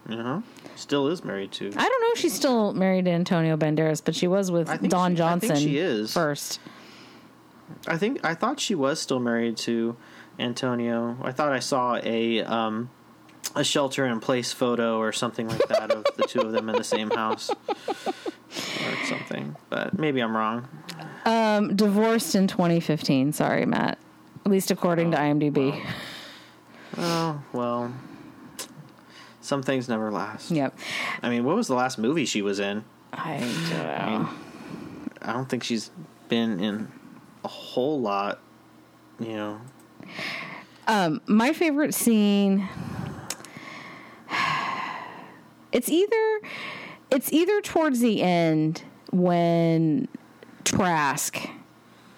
[0.09, 0.43] you know,
[0.75, 1.67] still is married to.
[1.69, 5.15] I don't know if she's still married to Antonio Banderas, but she was with Don
[5.15, 5.57] she- I think Johnson.
[5.57, 6.13] she is.
[6.13, 6.61] first.
[7.87, 9.97] I think I thought she was still married to
[10.39, 11.17] Antonio.
[11.23, 12.91] I thought I saw a um,
[13.55, 16.77] a shelter in place photo or something like that of the two of them in
[16.77, 19.57] the same house or something.
[19.69, 20.69] But maybe I'm wrong.
[21.25, 23.33] Um, divorced in 2015.
[23.33, 23.99] Sorry, Matt.
[24.45, 25.85] At least according to IMDb.
[26.97, 27.93] Oh well,
[29.41, 30.51] some things never last.
[30.51, 30.79] Yep.
[31.23, 32.85] I mean, what was the last movie she was in?
[33.13, 34.29] I don't know.
[35.23, 35.91] I don't think she's
[36.29, 36.89] been in
[37.45, 38.41] a whole lot.
[39.21, 39.61] You know,
[41.27, 42.69] my favorite scene
[45.73, 46.41] it's either
[47.11, 50.09] it's either towards the end when
[50.65, 51.49] Trask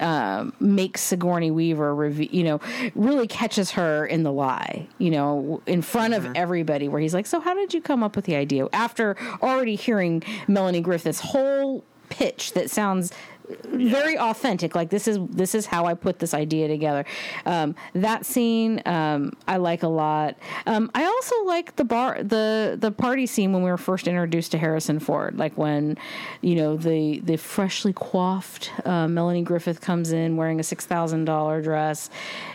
[0.01, 2.59] um, makes Sigourney Weaver, reve- you know,
[2.95, 7.27] really catches her in the lie, you know, in front of everybody, where he's like,
[7.27, 11.83] "So, how did you come up with the idea?" After already hearing Melanie Griffith's whole
[12.09, 13.13] pitch that sounds
[13.65, 14.75] very authentic.
[14.75, 17.05] Like this is this is how i put this idea together.
[17.45, 20.35] Um, that scene um, i like a lot.
[20.65, 24.51] Um, i also like the bar the the party scene when we were first introduced
[24.51, 25.37] to harrison ford.
[25.37, 25.97] Like when
[26.41, 32.09] you know the the freshly coiffed uh, melanie griffith comes in wearing a $6000 dress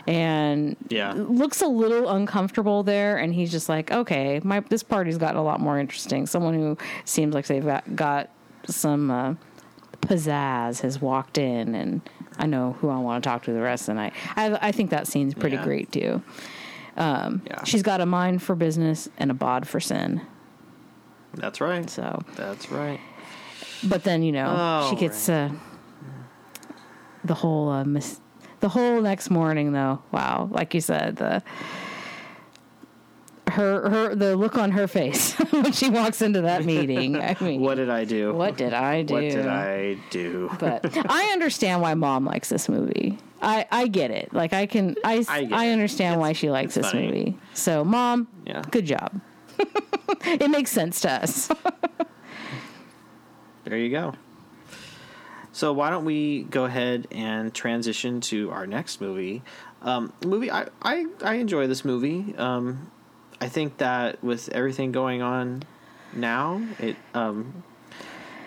[0.07, 1.13] and Yeah.
[1.15, 3.17] looks a little uncomfortable there.
[3.17, 6.25] And he's just like okay my this party's gotten a lot more interesting.
[6.27, 8.29] Someone who seems like they've got, got
[8.65, 9.33] some uh,
[10.01, 12.01] pizzazz has walked in, and
[12.37, 14.13] I know who I want to talk to the rest of the night.
[14.35, 15.63] I, I think that scene's pretty Yeah.
[15.63, 16.21] great too.
[16.97, 20.21] yeah, She's got a mind for business and a bod for sin.
[21.33, 21.89] that's right.
[21.89, 22.99] So, That's right.
[23.83, 25.49] but then you know Oh, she gets uh,
[27.23, 28.19] the whole uh, mis-
[28.59, 30.01] the whole next morning though.
[30.11, 31.43] Wow, like you said, the
[33.57, 37.17] her her the look on her face when she walks into that meeting.
[37.21, 38.33] I mean, What did I do?
[38.33, 39.13] what did I do?
[39.13, 40.49] What did I do?
[40.59, 43.17] but I understand why mom likes this movie.
[43.41, 44.33] I, I get it.
[44.33, 45.71] Like I can I I I, get it.
[45.73, 47.05] understand why she likes this funny.
[47.07, 47.37] movie.
[47.53, 48.63] So mom, Yeah.
[48.71, 49.19] good job.
[50.25, 51.49] it makes sense to us.
[53.65, 54.13] There you go.
[55.51, 59.41] So why don't we go ahead and transition to our next movie?
[59.81, 62.33] Um, movie I, I I enjoy this movie.
[62.37, 62.91] Um,
[63.39, 65.63] I think that with everything going on
[66.13, 67.63] now, it um,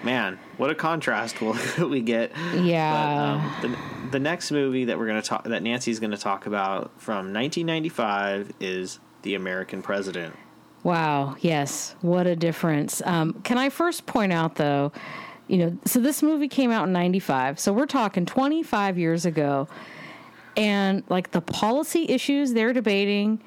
[0.02, 1.56] man, what a contrast will
[1.88, 2.32] we get.
[2.54, 3.52] Yeah.
[3.60, 6.18] But, um, the the next movie that we're going to talk that Nancy's going to
[6.18, 10.34] talk about from 1995 is The American President.
[10.82, 11.36] Wow.
[11.40, 11.94] Yes.
[12.00, 13.02] What a difference.
[13.04, 14.92] Um, can I first point out though,
[15.46, 17.60] you know, so this movie came out in 95.
[17.60, 19.68] So we're talking 25 years ago.
[20.56, 23.40] And like the policy issues they're debating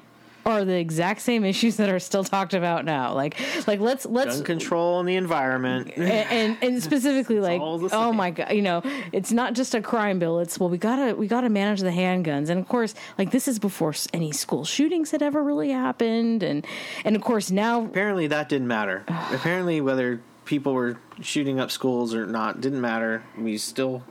[0.46, 3.14] are the exact same issues that are still talked about now.
[3.14, 3.36] Like,
[3.66, 5.92] like let's let's Gun control and the environment.
[5.96, 8.82] and, and and specifically like oh my god you know
[9.12, 12.48] it's not just a crime bill it's well we gotta we gotta manage the handguns
[12.48, 16.66] and of course like this is before any school shootings had ever really happened and
[17.04, 19.04] and of course now Apparently, that didn't matter.
[19.32, 23.22] Apparently, whether people were shooting up schools or not didn't matter.
[23.38, 24.02] We still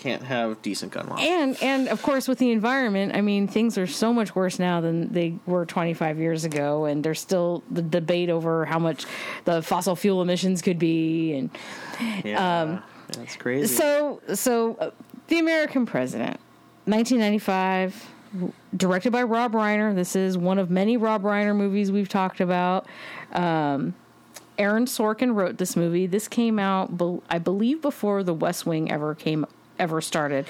[0.00, 1.20] can't have decent gun laws.
[1.22, 4.80] and and of course with the environment i mean things are so much worse now
[4.80, 9.04] than they were 25 years ago and there's still the debate over how much
[9.44, 11.50] the fossil fuel emissions could be and
[12.24, 12.80] Yeah,
[13.12, 13.66] that's crazy.
[13.74, 14.90] So, so uh,
[15.28, 16.38] the American President,
[16.86, 18.08] 1995,
[18.76, 19.94] directed by Rob Reiner.
[19.94, 22.86] This is one of many Rob Reiner movies we've talked about.
[23.32, 23.94] Um,
[24.58, 26.06] Aaron Sorkin wrote this movie.
[26.06, 26.90] This came out,
[27.28, 29.46] I believe, before The West Wing ever came
[29.80, 30.46] ever started.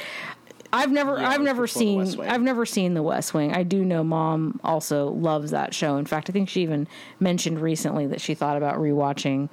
[0.72, 3.52] I've never, Yeah, I've never seen, I've never seen The West Wing.
[3.52, 5.96] I do know Mom also loves that show.
[5.96, 6.86] In fact, I think she even
[7.18, 9.50] mentioned recently that she thought about rewatching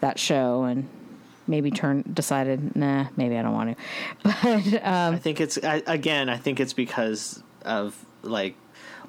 [0.00, 0.88] that show and
[1.46, 3.84] maybe turned decided, nah, maybe I don't want to.
[4.42, 6.28] But um, I think it's I, again.
[6.28, 8.56] I think it's because of like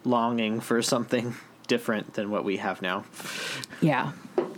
[0.03, 1.36] longing for something
[1.68, 3.03] different than what we have now.
[3.82, 4.11] yeah.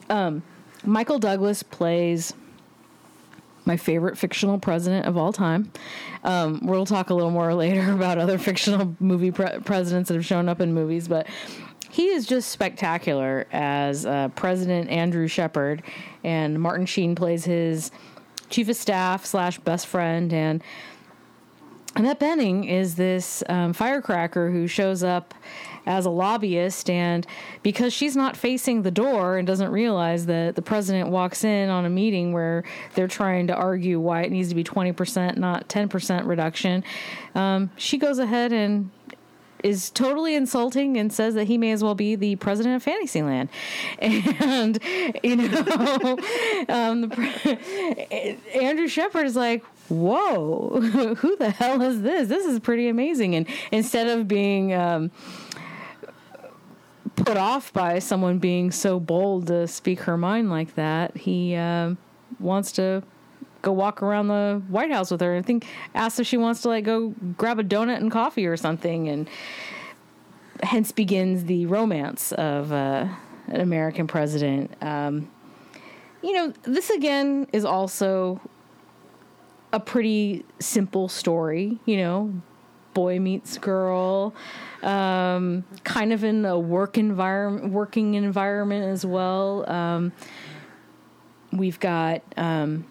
[0.10, 0.44] Um,
[0.84, 2.34] Michael Douglas plays
[3.70, 5.72] my favorite fictional president of all time.
[6.24, 10.26] Um, we'll talk a little more later about other fictional movie pre- presidents that have
[10.26, 11.28] shown up in movies, but
[11.92, 15.84] he is just spectacular as uh, President Andrew Shepard,
[16.24, 17.92] and Martin Sheen plays his
[18.50, 20.64] chief of staff slash best friend, and
[21.96, 25.36] Annette Bening is this um, firecracker who shows up
[25.86, 27.26] as a lobbyist, and
[27.64, 31.86] because she's not facing the door and doesn't realize that the president walks in on
[31.86, 32.64] a meeting where
[32.96, 36.84] they're trying to argue why it needs to be 20%, not 10% reduction,
[37.36, 38.90] um, she goes ahead and
[39.64, 43.50] is totally insulting and says that he may as well be the president of Fantasyland.
[44.00, 44.80] And,
[45.24, 45.48] you know,
[46.70, 52.30] um, the, Andrew Shepard is like, whoa, who the hell is this?
[52.30, 53.36] This is pretty amazing.
[53.36, 55.12] And instead of being um,
[57.30, 61.94] put off by someone being so bold to speak her mind like that, he uh,
[62.40, 63.04] wants to
[63.62, 65.36] go walk around the White House with her.
[65.36, 68.58] I think asked if she wants to like go grab a donut and coffee or
[68.58, 69.30] something, and
[70.64, 73.08] hence begins the romance of uh,
[73.48, 74.72] an American president.
[74.82, 75.30] Um,
[76.24, 78.42] you know, this again is also
[79.72, 81.78] a pretty simple story.
[81.86, 82.42] You know,
[83.00, 84.34] boy meets girl,
[84.84, 89.70] um, kind of in a work environment, working environment as well.
[89.72, 90.12] Um,
[91.54, 92.84] we've got um,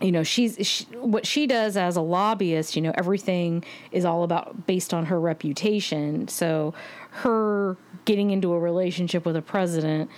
[0.00, 4.22] you know she's she, what she does as a lobbyist you know everything is all
[4.22, 6.72] about based on her reputation so
[7.10, 10.08] her getting into a relationship with a president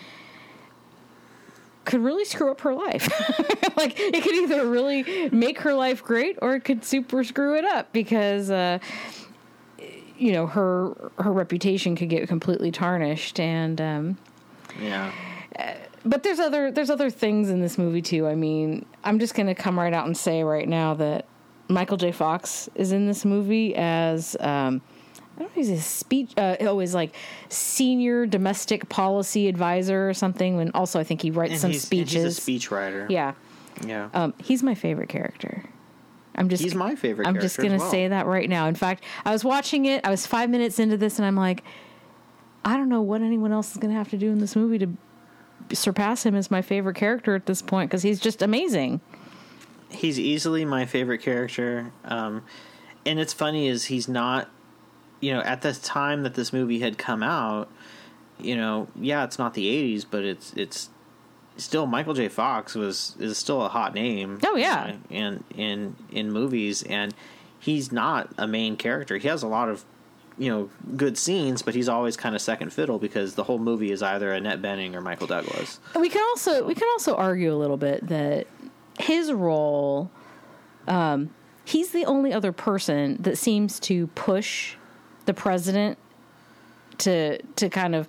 [1.89, 3.09] could really screw up her life
[3.77, 7.65] like it could either really make her life great or it could super screw it
[7.65, 8.79] up because uh
[10.17, 14.19] you know her her reputation could get completely tarnished and um
[14.81, 15.11] yeah
[16.05, 18.27] but there's other there's other things in this movie too.
[18.27, 21.27] I mean, I'm just gonna come right out and say right now that
[21.69, 22.13] Michael J.
[22.13, 24.81] Fox is in this movie as um,
[25.39, 27.15] I don't know he's a speech uh, oh he's like
[27.49, 30.61] senior domestic policy advisor or something.
[30.61, 32.15] And also I think he writes and some he's, speeches.
[32.15, 33.09] And he's a speechwriter.
[33.09, 33.35] Yeah,
[33.87, 34.09] yeah.
[34.15, 35.65] um, he's my favorite character.
[36.35, 37.29] I'm just he's my favorite.
[37.29, 37.91] I'm just gonna well.
[37.91, 38.67] say that right now.
[38.67, 40.05] In fact, I was watching it.
[40.05, 41.63] I was five minutes into this, and I'm like,
[42.65, 44.89] I don't know what anyone else is gonna have to do in this movie to
[45.73, 49.01] surpass him as my favorite character at this point because he's just amazing.
[49.89, 52.43] He's easily my favorite character, um,
[53.07, 54.51] and it's funny is he's not.
[55.21, 57.69] You know, at the time that this movie had come out,
[58.39, 60.91] you know, yeah, it's not the '80s, but it's it's
[61.57, 62.29] still Michael J.
[62.29, 64.39] Fox was is still a hot name.
[64.45, 67.15] Oh yeah, in in in movies, and
[67.59, 69.17] he's not a main character.
[69.17, 69.85] He has a lot of
[70.39, 73.91] you know good scenes, but he's always kind of second fiddle because the whole movie
[73.91, 75.81] is either Annette Bening or Michael Douglas.
[75.99, 78.47] We can also we can also argue a little bit that
[78.99, 80.11] his role,
[80.87, 81.31] um,
[81.65, 84.77] he's the only other person that seems to push
[85.29, 85.97] the president
[86.99, 88.09] to to kind of.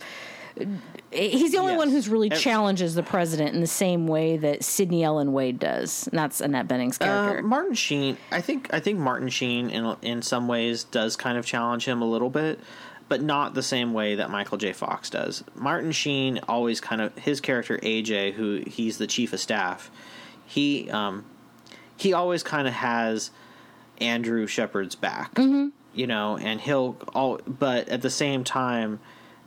[1.12, 1.78] He's the only Yes.
[1.78, 5.58] one who's really Ev- challenges the president in the same way that Sydney Ellen Wade
[5.58, 6.08] does.
[6.08, 7.40] And that's Annette Bening's character.
[7.40, 11.38] Uh, Martin Sheen, I think I think Martin Sheen in in some ways does kind
[11.38, 12.60] of challenge him a little bit,
[13.08, 14.74] but not the same way that Michael J.
[14.74, 15.44] Fox does.
[15.56, 19.90] Martin Sheen always kind of his character AJ, who he's the chief of staff.
[20.46, 21.26] He um
[21.98, 23.32] he always kind of has
[24.00, 25.70] Andrew Shepard's back, Mm-hmm.
[26.00, 27.39] You know, and he'll all.
[27.45, 29.00] But at the same time,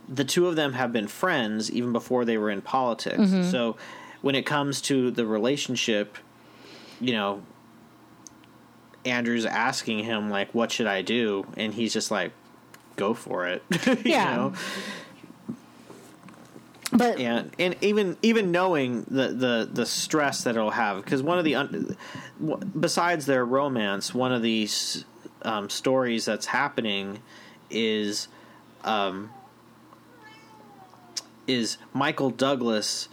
[0.07, 3.17] the two of them have been friends even before they were in politics.
[3.17, 3.49] Mm-hmm.
[3.49, 3.75] So
[4.21, 6.17] when it comes to the relationship,
[7.01, 7.41] you know,
[9.03, 12.31] Andrew's asking him like, "What should I do?" and he's just like,
[12.97, 14.35] "Go for it." you Yeah.
[14.35, 14.53] know?
[16.95, 21.39] but and and even even knowing the the the stress that it'll have because one
[21.39, 21.97] of the un,
[22.79, 25.03] besides their romance one of these
[25.43, 27.21] um, stories that's happening
[27.69, 28.27] is
[28.83, 29.29] um
[31.47, 33.09] is Michael Douglas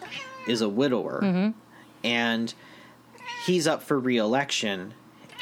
[0.47, 1.21] is a widower.
[2.05, 2.55] And
[3.45, 4.95] he's up for reelection.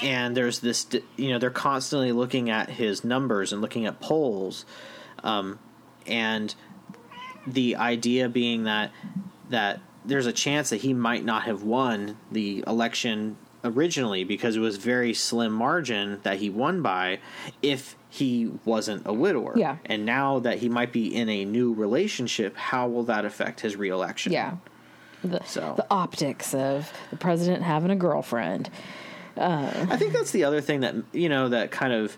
[0.02, 0.86] And there's this
[1.16, 4.64] you know they're constantly looking at his numbers and looking at polls.
[5.22, 5.58] Um,
[6.06, 6.54] and
[7.46, 8.92] the idea being that
[9.50, 14.60] that there's a chance that he might not have won the election originally because it
[14.60, 17.18] was very slim margin that he won by
[17.62, 19.54] if he wasn't a widower.
[19.56, 19.76] Yeah.
[19.84, 23.76] And now that he might be in a new relationship, how will that affect his
[23.76, 24.32] reelection?
[24.32, 24.56] yeah,
[25.24, 28.70] the, So- the optics of the president having a girlfriend.
[29.36, 32.16] I think that's the other thing that you know that kind of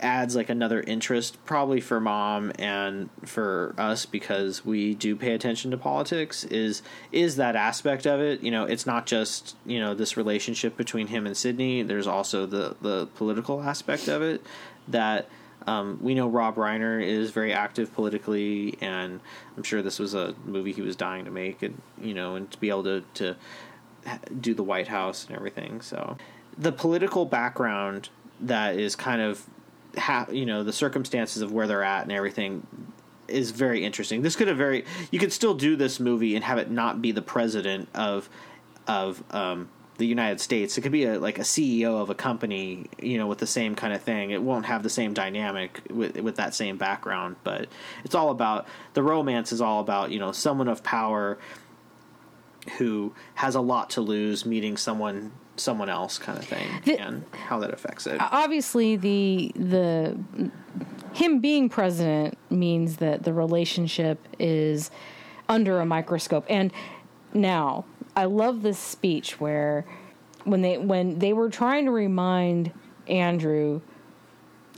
[0.00, 5.70] adds like another interest probably for mom and for us because we do pay attention
[5.70, 6.82] to politics is
[7.12, 11.06] is that aspect of it you know it's not just you know this relationship between
[11.06, 14.44] him and sydney there's also the the political aspect of it
[14.86, 15.28] that
[15.66, 19.20] um, we know Rob Reiner is very active politically, and
[19.56, 22.48] I'm sure this was a movie he was dying to make, and you know, and
[22.52, 23.36] to be able to to
[24.40, 25.80] do the White House and everything.
[25.80, 26.16] So,
[26.56, 29.46] the political background that is kind of,
[30.30, 32.66] you know, the circumstances of where they're at and everything
[33.28, 34.22] is very interesting.
[34.22, 37.12] This could have very you could still do this movie and have it not be
[37.12, 38.28] the president of
[38.86, 39.68] of um,
[39.98, 40.76] the United States.
[40.76, 43.74] It could be a like a CEO of a company, you know, with the same
[43.74, 44.30] kind of thing.
[44.30, 47.68] It won't have the same dynamic with with that same background, but
[48.04, 51.38] it's all about the romance is all about, you know, someone of power
[52.78, 57.24] who has a lot to lose meeting someone someone else kind of thing The- and
[57.48, 58.18] how that affects it.
[58.20, 60.16] obviously the the
[61.12, 64.90] him being president means that the relationship is
[65.48, 66.72] under a microscope and
[67.32, 67.84] now
[68.14, 69.84] i love this speech where
[70.44, 72.70] when they when they were trying to remind
[73.08, 73.80] andrew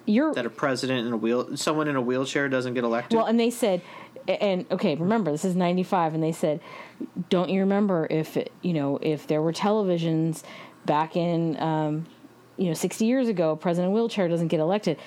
[0.07, 3.15] you're that a president in a wheel someone in a wheelchair doesn't get elected.
[3.17, 3.83] well, and they said,
[4.27, 6.61] and okay, remember this is '95, and they said,
[7.29, 10.43] don't you remember if it, you know if there were televisions
[10.89, 12.07] back in um,
[12.57, 14.99] you know 60 years ago, president wheelchair doesn't get elected.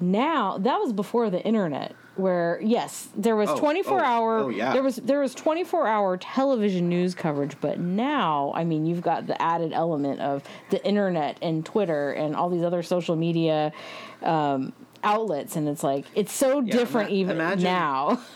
[0.00, 4.48] Now that was before the internet, where yes, there was Oh, 24 oh, hour oh,
[4.48, 4.72] yeah.
[4.72, 9.26] there was there was 24 hour television news coverage, but now I mean you've got
[9.26, 13.72] the added element of the internet and Twitter and all these other social media
[14.22, 14.72] um,
[15.04, 18.20] outlets, and it's like it's so different ima- even imagine- now.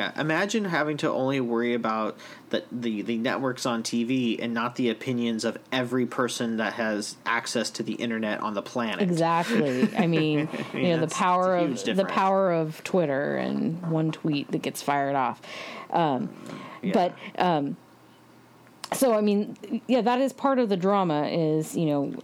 [0.00, 2.16] Yeah, imagine having to only worry about
[2.50, 7.16] the, the the networks on TV and not the opinions of every person that has
[7.26, 9.02] access to the internet on the planet.
[9.02, 9.94] exactly.
[9.96, 14.10] I mean, you Yeah, know, the power of huge the power of Twitter and one
[14.12, 15.40] tweet that gets fired off.
[15.90, 16.30] Um,
[16.82, 16.92] Yeah.
[16.94, 17.76] But um,
[18.94, 21.28] so I mean, yeah, that is part of the drama.
[21.28, 22.14] Is you know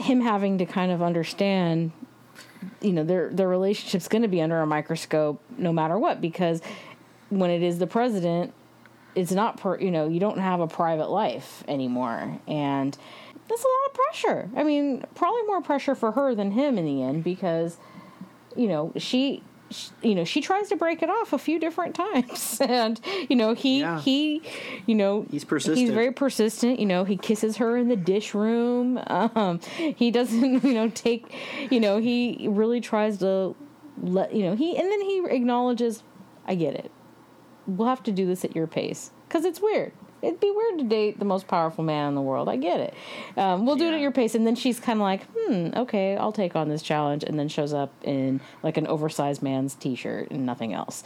[0.00, 1.92] him having to kind of understand.
[2.80, 6.60] You know their their relationship's going to be under a microscope no matter what because
[7.30, 8.52] when it is the president,
[9.14, 12.38] it's not per you know you don't have a private life anymore.
[12.46, 12.96] And
[13.48, 14.50] that's a lot of pressure.
[14.56, 17.78] I mean probably more pressure for her than him in the end because
[18.56, 19.47] you know she, sh
[20.02, 23.54] you know she tries to break it off a few different times and you know
[23.54, 24.00] he Yeah.
[24.00, 24.42] he
[24.86, 25.76] you know He's persistent.
[25.78, 30.64] he's very persistent you know he kisses her in the dish room um he doesn't
[30.64, 31.34] you know take
[31.70, 33.54] you know he really tries to
[34.02, 36.02] let you know he and then he acknowledges
[36.46, 36.90] i get it
[37.66, 39.92] we'll have to do this at your pace because it's weird.
[40.20, 42.48] It'd be weird to date the most powerful man in the world.
[42.48, 42.94] I get it.
[43.36, 44.34] Um, we'll do it at your pace.
[44.34, 47.22] And then she's kind of like, hmm, okay, I'll take on this challenge.
[47.24, 51.04] And then shows up in like an oversized man's t shirt and nothing else.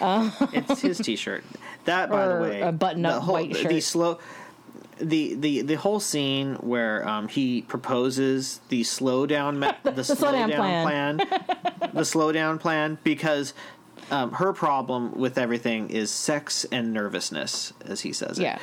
[0.00, 1.44] it's his T-shirt.
[1.84, 3.82] That, by the way, a button-up the whole- white The shirt.
[3.82, 4.18] slow,
[4.98, 10.32] the the the whole scene where um, he proposes the slow down, me- the, slow,
[10.32, 11.18] down down plan.
[11.18, 11.44] plan,
[11.94, 13.52] the slow down plan, because.
[14.10, 18.42] Um, her problem with everything is sex and nervousness, as he says it.
[18.42, 18.58] Yeah.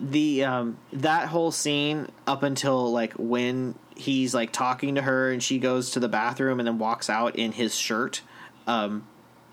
[0.00, 5.42] the um that whole scene up until like when he's like talking to her and
[5.42, 8.22] she goes to the bathroom and then walks out in his shirt
[8.66, 9.06] um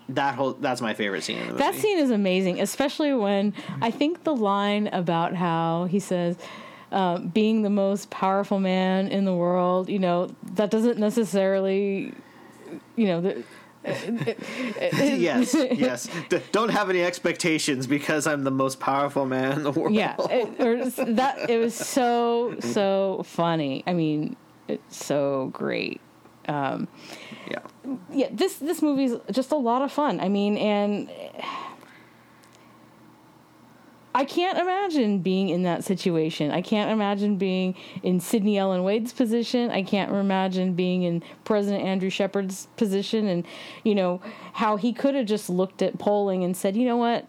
[0.08, 3.52] that whole that's my favorite scene in the movie That scene is amazing, especially when
[3.80, 6.36] I think the line about how he says,
[6.90, 12.12] uh, being the most powerful man in the world, you know, that doesn't necessarily,
[12.96, 13.44] you know, the,
[13.84, 19.70] yes yes D- don't have any expectations because i'm the most powerful man in the
[19.70, 23.82] world yeah, it, or that it was so so funny.
[23.86, 24.36] I mean,
[24.68, 26.00] it's so great.
[26.48, 26.88] Um,
[27.50, 27.60] yeah
[28.12, 30.20] Yeah, this this movie's just a lot of fun.
[30.20, 31.10] I mean, and
[34.20, 36.50] I can't imagine being in that situation.
[36.50, 39.70] I can't imagine being in Sydney Ellen Wade's position.
[39.70, 43.46] I can't imagine being in President Andrew Shepard's position and,
[43.82, 44.20] you know,
[44.52, 47.26] how he could have just looked at polling and said, you know what,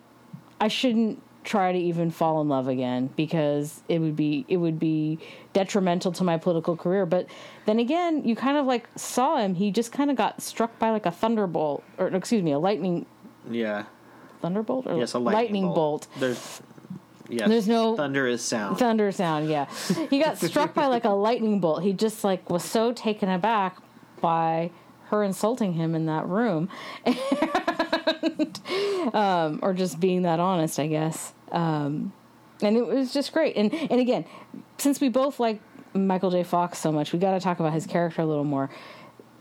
[0.59, 4.77] I shouldn't try to even fall in love again because it would be it would
[4.77, 5.17] be
[5.53, 7.25] detrimental to my political career but
[7.65, 10.91] then again you kind of like saw him he just kind of got struck by
[10.91, 13.07] like a thunderbolt or excuse me a lightning
[13.49, 13.85] yeah
[14.39, 16.05] thunderbolt or yes a lightning, bolt.
[16.19, 16.61] there's
[17.31, 17.47] yes.
[17.49, 18.77] There's no- thunder is sound.
[18.77, 19.67] Thunder sound yeah.
[20.09, 21.83] He got struck by like a lightning bolt.
[21.83, 23.77] He just like was so taken aback
[24.21, 24.71] by
[25.05, 26.69] her insulting him in that room.
[28.23, 28.59] And,
[29.15, 31.33] um, or just being that honest i guess.
[31.51, 32.13] Um,
[32.61, 33.55] and it was just great.
[33.55, 34.25] And and again
[34.77, 35.59] since we both like
[35.93, 36.43] Michael J.
[36.43, 38.69] Fox so much, we got to talk about his character a little more.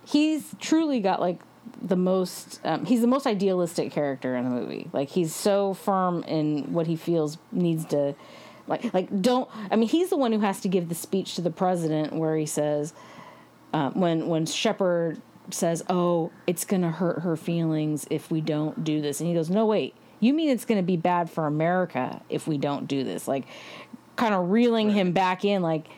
[0.04, 1.40] He's truly got like
[1.82, 2.60] the most.
[2.64, 4.88] Um, he's the most idealistic character in the movie.
[4.92, 8.14] Like he's so firm in what he feels needs to.
[8.66, 9.48] Like, like don't.
[9.70, 12.36] I mean, he's the one who has to give the speech to the president where
[12.36, 12.94] he says,
[13.72, 18.84] uh, when when Shepard says, "Oh, it's going to hurt her feelings if we don't
[18.84, 21.46] do this," and he goes, "No, wait." You mean it's going to be bad for
[21.46, 23.26] America if we don't do this?
[23.26, 23.46] Like,
[24.16, 24.96] kind of reeling right.
[24.96, 25.88] him back in, like,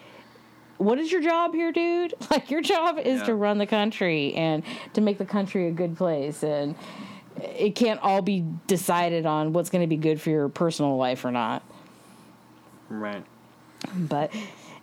[0.78, 2.14] what is your job here, dude?
[2.30, 3.26] Like, your job is yeah.
[3.26, 4.62] to run the country and
[4.94, 6.42] to make the country a good place.
[6.42, 6.74] And
[7.36, 11.24] it can't all be decided on what's going to be good for your personal life
[11.24, 11.62] or not.
[12.88, 13.24] Right.
[13.94, 14.32] But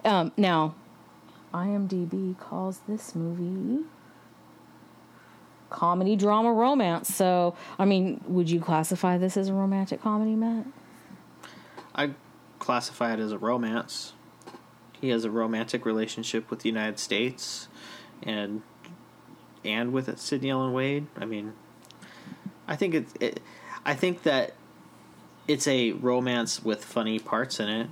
[0.06, 0.76] um, now,
[1.54, 3.86] IMDb calls this movie
[5.70, 7.14] comedy, drama, romance.
[7.14, 10.66] So, I mean, would you classify this as a romantic comedy, Matt?
[11.96, 12.12] I
[12.60, 14.14] classify it as a romance.
[15.00, 17.68] He has a romantic relationship with the United States
[18.24, 18.62] and
[19.64, 21.08] and with Sydney Ellen Wade.
[21.18, 21.54] I mean,
[22.68, 23.40] I think it, it
[23.86, 24.54] I think that
[25.48, 27.88] it's a romance with funny parts in it.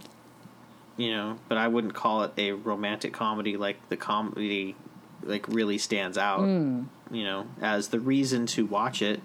[0.97, 4.75] You know, but I wouldn't call it a romantic comedy like the comedy
[5.23, 6.41] like really stands out.
[6.41, 6.87] Mm.
[7.11, 9.21] You know, as the reason to watch it.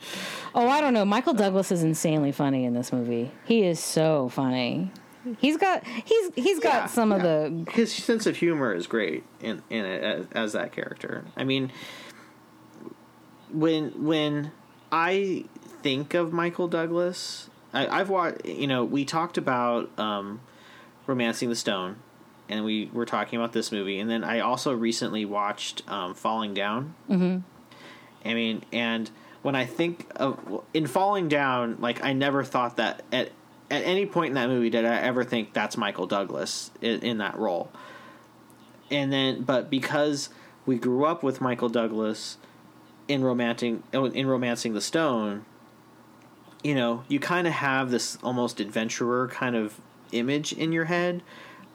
[0.54, 1.04] Oh, I don't know.
[1.04, 3.32] Michael Douglas is insanely funny in this movie.
[3.44, 4.92] He is so funny.
[5.38, 7.16] He's got he's he's got yeah, some yeah.
[7.16, 11.24] of the his sense of humor is great in in it as, as that character.
[11.36, 11.70] I mean,
[13.52, 14.52] when when
[14.90, 15.44] I
[15.82, 18.44] think of Michael Douglas, I, have watched.
[18.44, 20.40] You know, we talked about um,
[21.06, 21.96] *Romancing the Stone*,
[22.48, 26.52] and we were talking about this movie, and then I also recently watched um, *Falling
[26.52, 26.94] Down*.
[27.08, 27.38] Mm-hmm.
[28.28, 29.10] I mean, and
[29.42, 33.30] when I think of in *Falling Down*, like I never thought that at
[33.72, 37.18] at any point in that movie did I ever think that's Michael Douglas in, in
[37.18, 37.72] that role.
[38.90, 40.28] And then, but because
[40.66, 42.36] we grew up with Michael Douglas
[43.08, 45.44] in romancing in romancing the stone
[46.62, 49.80] you know, you kind of have this almost adventurer kind of
[50.12, 51.22] image in your head.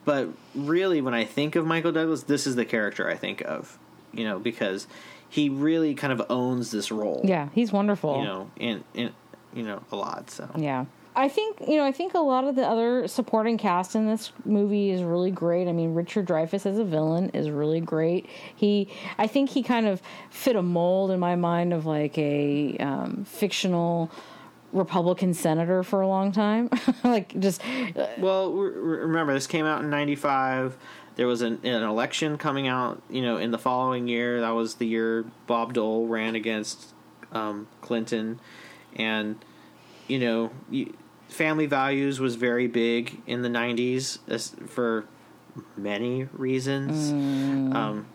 [0.05, 3.77] But really, when I think of Michael Douglas, this is the character I think of,
[4.13, 4.87] you know, because
[5.27, 7.21] he really kind of owns this role.
[7.25, 8.19] Yeah, he's wonderful.
[8.19, 9.11] You know, in in
[9.53, 10.31] you know a lot.
[10.31, 10.85] So yeah,
[11.17, 14.31] I think you know I think a lot of the other supporting cast in this
[14.45, 15.67] movie is really great.
[15.67, 18.27] I mean, Richard Dreyfuss as a villain is really great.
[18.55, 18.87] He,
[19.17, 19.99] I think he kind of
[20.29, 24.11] fit a mold in my mind of like a um, fictional
[24.71, 26.69] Republican senator for a long time.
[27.03, 27.61] like just
[27.95, 30.77] uh, well, remember this came out in '95.
[31.15, 34.41] There was an, an, election coming out, you know, in the following year.
[34.41, 36.93] That was the year Bob Dole ran against
[37.31, 38.39] um, Clinton,
[38.95, 39.43] and
[40.07, 40.51] you know,
[41.27, 44.19] family values was very big in the '90s
[44.69, 45.05] for
[45.75, 47.11] many reasons.
[47.11, 47.75] Mm.
[47.75, 48.05] Um,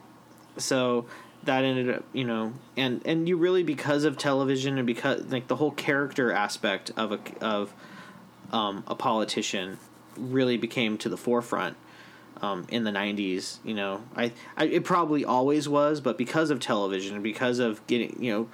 [0.56, 1.06] so
[1.44, 5.48] that ended up you know and and you really because of television and because like
[5.48, 7.74] the whole character aspect of a of
[8.52, 9.78] um, a politician
[10.16, 11.76] really became to the forefront
[12.42, 16.60] um, in the 90s you know I, I it probably always was but because of
[16.60, 18.48] television and because of getting you know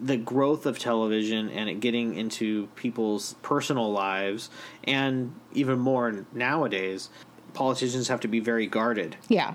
[0.00, 4.50] the growth of television and it getting into people's personal lives
[4.84, 7.10] and even more nowadays
[7.52, 9.16] politicians have to be very guarded.
[9.28, 9.54] Yeah.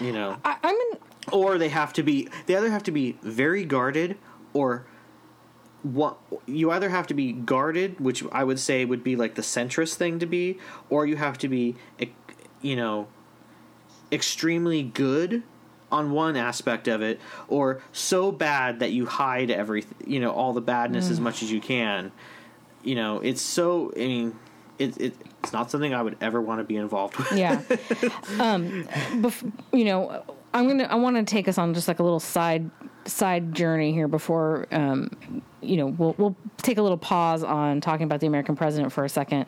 [0.00, 0.36] You know?
[0.44, 0.98] I, am in
[1.32, 4.16] or they have to be they either have to be very guarded
[4.52, 4.86] or
[5.82, 9.42] what you either have to be guarded which i would say would be like the
[9.42, 10.58] centrist thing to be
[10.90, 11.76] or you have to be
[12.62, 13.06] you know
[14.12, 15.42] extremely good
[15.92, 20.52] on one aspect of it or so bad that you hide every you know all
[20.52, 21.12] the badness mm.
[21.12, 22.10] as much as you can
[22.82, 24.38] you know it's so i mean
[24.78, 27.52] it, it it's not something i would ever want to be involved with yeah
[28.40, 28.84] um
[29.22, 30.24] bef- you know
[30.54, 30.84] I'm gonna.
[30.84, 32.70] I want to take us on just like a little side
[33.06, 35.10] side journey here before, um,
[35.60, 39.04] you know, we'll we'll take a little pause on talking about the American president for
[39.04, 39.46] a second.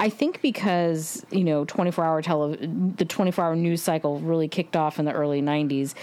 [0.00, 4.74] I think because you know, 24 hour tele, the 24 hour news cycle really kicked
[4.74, 5.94] off in the early 90s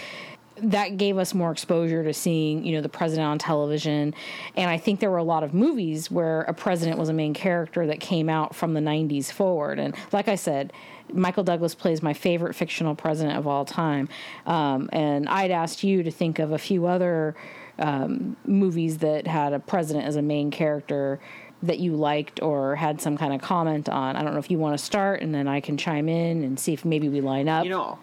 [0.62, 4.14] that gave us more exposure to seeing, you know, the president on television.
[4.56, 7.34] And I think there were a lot of movies where a president was a main
[7.34, 9.78] character that came out from the 90s forward.
[9.78, 10.72] And like I said,
[11.12, 14.08] Michael Douglas plays my favorite fictional president of all time.
[14.46, 17.34] Um, and I'd asked you to think of a few other
[17.78, 21.20] um, movies that had a president as a main character
[21.62, 24.16] that you liked or had some kind of comment on.
[24.16, 26.58] I don't know if you want to start and then I can chime in and
[26.58, 27.64] see if maybe we line up.
[27.64, 27.98] You know,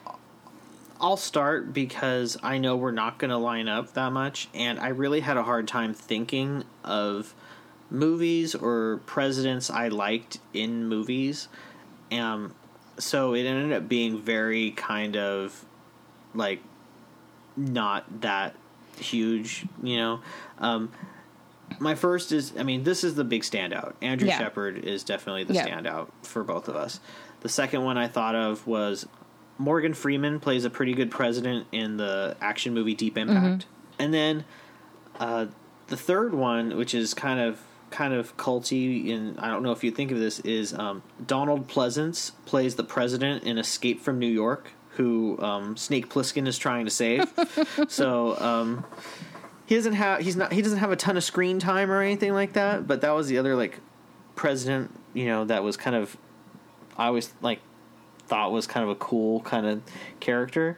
[1.00, 4.90] I'll start because I know we're not going to line up that much, and I
[4.90, 7.34] really had a hard time thinking of
[7.90, 11.48] movies or presidents I liked in movies.
[12.12, 12.56] Um,
[12.98, 15.66] so it ended up being very kind of
[16.34, 16.62] like
[17.58, 18.56] not that
[18.98, 20.22] huge, you know.
[20.60, 20.92] Um,
[21.80, 23.94] my first is, I mean, this is the big standout.
[24.02, 24.38] Andrew Yeah.
[24.38, 25.68] Shepard is definitely the Yeah.
[25.68, 27.00] standout for both of us.
[27.42, 29.08] The second one I thought of was
[29.58, 33.66] Morgan Freeman plays a pretty good president in the action movie Deep Impact,
[34.00, 34.44] and then
[35.20, 35.46] uh,
[35.88, 37.62] the third one, which is kind of
[37.92, 41.68] kind of culty, and I don't know if you think of this, is um, Donald
[41.70, 46.84] Pleasence plays the president in Escape from New York, who um, Snake Plissken is trying
[46.86, 47.32] to save.
[47.88, 48.84] so um,
[49.66, 52.34] he doesn't have he's not he doesn't have a ton of screen time or anything
[52.34, 52.88] like that.
[52.88, 53.80] But that was the other like
[54.36, 56.18] president, you know, that was kind of
[56.98, 57.60] I always like
[58.28, 59.82] thought was kind of a cool kind of
[60.20, 60.78] character.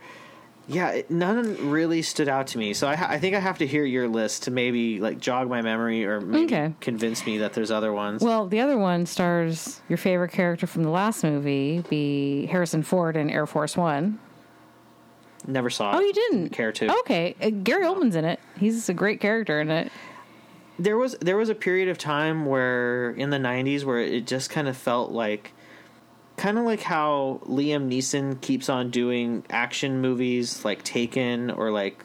[0.70, 2.74] Yeah, it, none really stood out to me.
[2.74, 5.48] So I, ha- I think I have to hear your list to maybe like jog
[5.50, 6.74] my memory or maybe Okay.
[6.82, 8.22] convince me that there's other ones.
[8.22, 13.16] Well, the other one stars your favorite character from the last movie, be Harrison Ford
[13.16, 14.20] in Air Force One.
[15.48, 15.96] Never saw it.
[15.96, 17.00] Oh, you didn't care to.
[17.00, 18.40] Okay, uh, Gary Oldman's in it.
[18.60, 19.92] He's a great character in it.
[20.78, 24.50] there was there was a period of time where in the 90s where it just
[24.50, 25.54] kind of felt like
[26.36, 32.04] kind of like how Liam Neeson keeps on doing action movies like Taken or like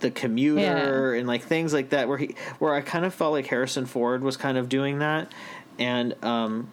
[0.00, 3.46] The Commuter and like things like that where he where I kind of felt like
[3.48, 5.30] Harrison Ford was kind of doing that
[5.78, 6.70] and um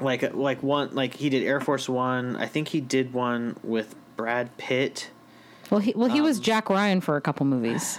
[0.00, 3.94] like like one like he did Air Force 1 I think he did one with
[4.20, 5.10] Brad Pitt
[5.70, 7.98] Well, he well he Um, was Jack Ryan for a couple movies.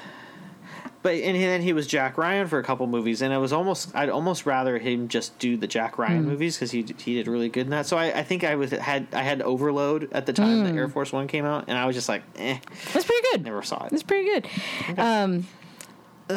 [1.04, 3.96] But and then he was Jack Ryan for a couple movies, and I was almost
[3.96, 6.02] I'd almost rather him just do the Jack Hmm.
[6.04, 7.88] Ryan movies because he he did really good in that.
[7.88, 10.64] So I, I think I was had I had Overload at the time Hmm.
[10.66, 12.58] that Air Force One came out, and I was just like, eh,
[12.94, 13.44] That's pretty good.
[13.44, 13.94] never saw it.
[13.94, 15.00] It's pretty good.
[15.00, 15.48] Um,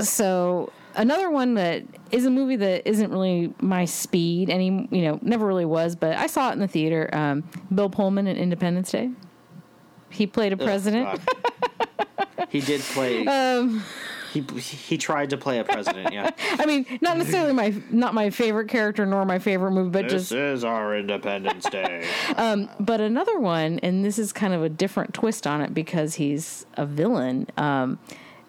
[0.00, 5.18] so another one that is a movie that isn't really my speed, any you know,
[5.20, 7.10] never really was, but I saw it in the theater.
[7.12, 9.10] Um, Bill Pullman in Independence Day.
[10.14, 11.06] He played a president.
[11.06, 12.48] God.
[12.48, 13.26] he did play.
[13.34, 13.82] Um,
[14.34, 16.12] he he tried to play a president.
[16.12, 20.08] Yeah, I mean, not necessarily my not my favorite character nor my favorite movie, but
[20.08, 22.04] this just is our Independence Day.
[22.36, 26.16] um, but another one, and this is kind of a different twist on it because
[26.16, 27.46] he's a villain.
[27.56, 27.98] Um,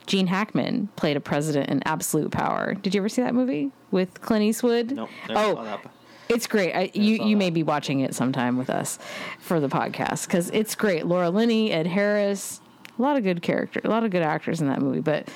[0.08, 2.74] Gene Hackman played a president in Absolute Power.
[2.74, 4.92] Did you ever see that movie with Clint Eastwood?
[4.92, 5.80] nope, oh.
[6.30, 6.74] It's great.
[6.74, 8.98] I, you you may be watching it sometime with us
[9.40, 11.06] for the podcast because it's great.
[11.06, 12.62] Laura Linney, Ed Harris,
[12.98, 15.02] a lot of good characters, a lot of good actors in that movie.
[15.02, 15.28] But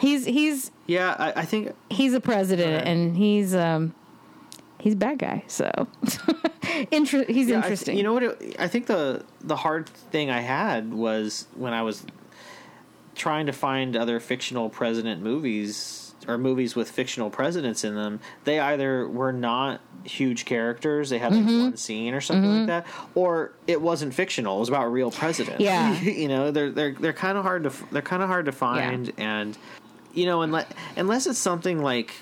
[0.00, 3.94] he's he's Yeah, I, I think he's a president and he's um
[4.80, 5.44] he's a bad guy.
[5.46, 5.70] So
[6.90, 7.96] Inter- he's Yeah, th- interesting.
[7.96, 8.22] you know what?
[8.24, 12.04] It, I think the the hard thing I had was when I was
[13.14, 18.20] trying to find other fictional president movies or movies with fictional presidents in them.
[18.44, 21.60] They either were not huge characters; they had like Mm-hmm.
[21.62, 24.56] one scene or something like that, or it wasn't fictional.
[24.56, 25.60] It was about real presidents.
[25.60, 25.98] Yeah.
[26.00, 29.12] you know, they're they're they're kind of hard to they're kind of hard to find,
[29.18, 29.56] and
[30.14, 30.66] you know, unless
[30.96, 32.12] unless it's something like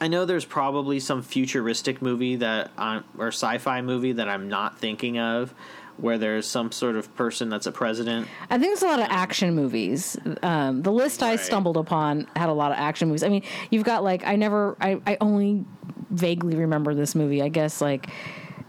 [0.00, 4.78] I know there's probably some futuristic movie that I'm, or sci-fi movie that I'm not
[4.78, 5.54] thinking of,
[5.96, 8.28] where there's some sort of person that's a president.
[8.50, 10.16] I think there's a lot of action movies.
[10.42, 13.22] Um, the list I stumbled upon had a lot of action movies.
[13.22, 15.64] I mean, you've got like I never, I, I only
[16.10, 17.42] vaguely remember this movie.
[17.42, 18.08] I guess like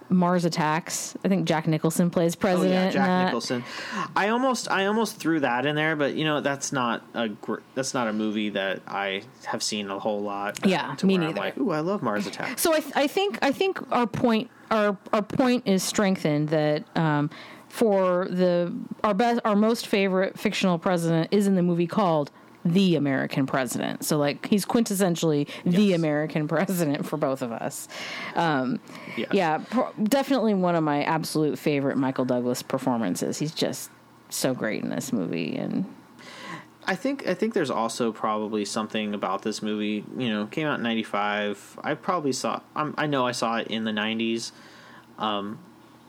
[0.09, 1.15] Mars Attacks.
[1.25, 2.95] I think Jack Nicholson plays president.
[2.95, 3.25] oh yeah, Jack.
[3.25, 3.63] Nicholson.
[4.15, 7.59] I almost I almost threw that in there, but you know that's not a gr-
[7.73, 10.65] that's not a movie that I have seen a whole lot.
[10.65, 11.31] Yeah, to me neither.
[11.31, 12.61] I'm like, ooh, I love Mars Attacks.
[12.61, 16.83] So I, th- I think I think our point our our point is strengthened that
[16.97, 17.29] um,
[17.69, 22.31] for the our best our most favorite fictional president is in the movie called
[22.63, 24.03] the American President.
[24.03, 27.87] So like he's quintessentially the American president for both of us.
[28.35, 28.79] Um,
[29.15, 29.29] Yes.
[29.31, 33.37] Yeah, pro- definitely one of my absolute favorite Michael Douglas performances.
[33.37, 33.89] He's just
[34.29, 35.85] so great in this movie and
[36.87, 40.03] I think I think there's also probably something about this movie.
[40.17, 41.79] You know, came out in '95.
[41.83, 42.61] I probably saw.
[42.75, 44.51] I'm, I know I saw it in the '90s,
[45.17, 45.57] um,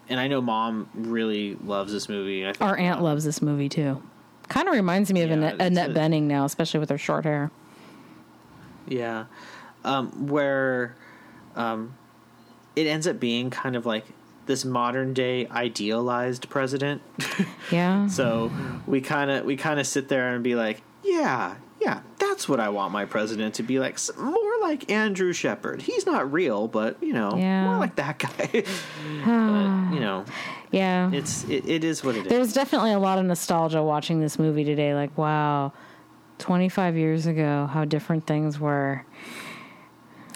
[0.09, 2.45] and I know Mom really loves this movie.
[2.61, 4.03] Our aunt loves this movie too.
[4.49, 7.25] Kind of reminds me of Yeah, Annette, Annette a- Bening now, especially with her short
[7.25, 7.51] hair.
[8.87, 9.25] Yeah,
[9.85, 10.95] um, where
[11.57, 11.95] um,
[12.77, 14.05] it ends up being kind of like
[14.47, 17.03] this modern day idealized president.
[17.73, 18.07] Yeah.
[18.07, 18.53] So
[18.87, 22.61] we kind of we kind of sit there and be like, yeah, yeah, that's what
[22.61, 23.99] I want my president to be like.
[24.17, 25.83] More like Andrew Shepard.
[25.83, 27.65] He's not real, but you know, Yeah.
[27.65, 28.49] more like that guy.
[29.25, 30.25] but, you know,
[30.71, 31.11] Yeah.
[31.13, 32.29] it's it, it is what it is.
[32.29, 34.95] There was definitely a lot of nostalgia watching this movie today.
[34.95, 35.73] Like, wow,
[36.39, 39.05] 25 years ago, how different things were.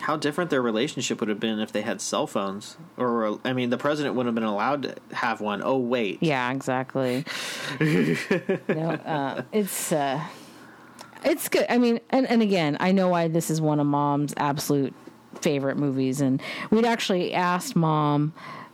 [0.00, 2.76] How different their relationship would have been if they had cell phones.
[2.96, 5.62] Or, I mean, the president wouldn't have been allowed to have one.
[5.62, 6.18] Oh, wait.
[6.20, 7.24] Yeah, exactly.
[7.80, 10.24] no, uh, it's uh,
[11.24, 11.66] it's good.
[11.68, 14.94] I mean, and and again, I know why this is one of Mom's absolute
[15.40, 16.40] favorite movies, and
[16.70, 18.32] we'd actually asked Mom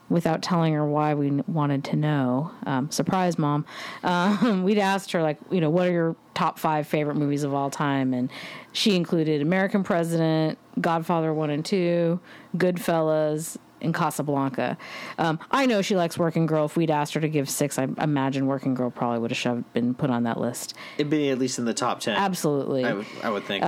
[0.09, 2.51] without telling her why we wanted to know.
[2.65, 3.65] Um, surprise, mom.
[4.03, 7.55] Um, we'd asked her like, you know, what are your top five favorite movies of
[7.55, 8.31] all time, and
[8.73, 12.21] she included American President, Godfather one and two,
[12.57, 13.57] Goodfellas.
[13.83, 14.79] And Casablanca.
[15.19, 16.65] Um, I know she likes Working Girl.
[16.65, 19.71] If we'd asked her to give six, I imagine Working Girl probably would have shoved,
[19.75, 20.73] been put on that list.
[20.97, 22.17] It'd be at least in the top 10.
[22.17, 22.87] Absolutely.
[22.87, 23.63] I would, I would think.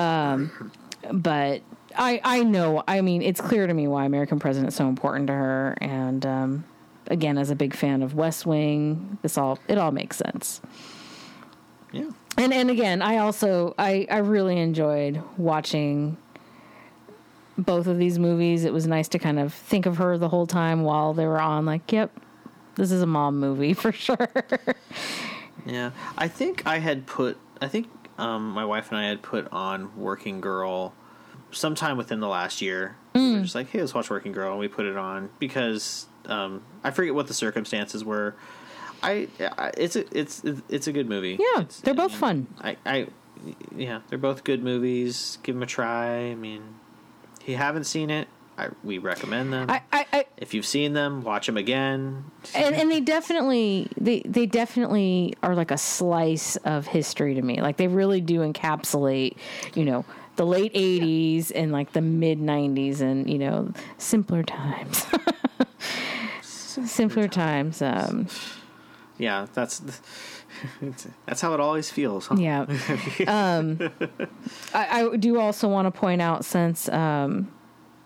[1.12, 1.60] but
[1.98, 2.82] I I know.
[2.86, 5.76] I mean, it's clear to me why American President is so important to her.
[5.80, 6.64] And um,
[7.08, 10.60] again, as a big fan of West Wing, this all it all makes sense.
[11.92, 12.10] yeah.
[12.36, 16.16] And and again, I also I I really enjoyed watching
[17.58, 18.64] both of these movies.
[18.64, 21.40] It was nice to kind of think of her the whole time while they were
[21.40, 21.66] on.
[21.66, 22.12] Like, yep,
[22.76, 24.28] this is a mom movie for sure.
[25.66, 27.36] Yeah, I think I had put.
[27.60, 27.88] I think
[28.18, 30.94] um, my wife and I had put on Working Girl
[31.50, 32.96] sometime within the last year.
[33.14, 36.06] We were just like, hey, let's watch Working Girl, and we put it on because
[36.26, 38.36] um, I forget what the circumstances were.
[39.02, 41.38] I, I it's a it's it's a good movie.
[41.40, 42.46] Yeah, It's- they're I both mean, fun.
[42.60, 43.06] I, I
[43.76, 45.38] yeah, they're both good movies.
[45.42, 46.30] Give them a try.
[46.30, 46.62] I mean,
[47.40, 48.26] if you haven't seen it,
[48.56, 49.70] I we recommend them.
[49.70, 52.24] I, I, I if you've seen them, watch them again.
[52.54, 57.60] and and they definitely they they definitely are like a slice of history to me.
[57.62, 59.36] Like they really do encapsulate,
[59.76, 60.04] you know,
[60.38, 65.04] the late '80s and like the mid '90s, and you know, simpler times.
[66.42, 67.82] simpler times.
[67.82, 68.28] Um,
[69.18, 69.82] Yeah, that's
[71.26, 72.26] that's how it always feels.
[72.28, 72.36] Huh?
[72.38, 72.60] yeah.
[73.26, 73.78] um,
[74.72, 77.52] I, I do also want to point out since um,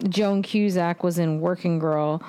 [0.09, 2.23] Joan Cusack was in Working Girl,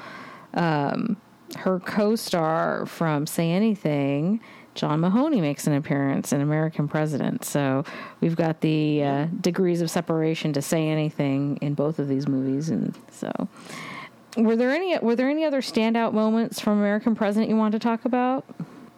[0.54, 1.18] um,
[1.58, 4.42] her co-star from Say Anything.
[4.76, 7.84] John Mahoney makes an appearance in American President, so
[8.22, 12.70] we've got the uh, degrees of separation to say anything in both of these movies,
[12.70, 13.32] and so
[14.38, 17.80] were there any were there any other standout moments from American President you want to
[17.80, 18.46] talk about?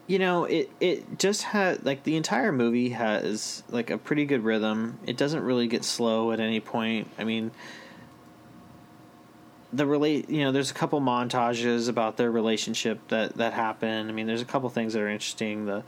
[0.07, 4.43] You know, it it just had like the entire movie has like a pretty good
[4.43, 4.99] rhythm.
[5.05, 7.09] It doesn't really get slow at any point.
[7.17, 7.51] I mean,
[9.75, 14.09] the relate you know, there's a couple montages about their relationship that that happen.
[14.09, 15.65] I mean, there's a couple things that are interesting.
[15.65, 15.83] The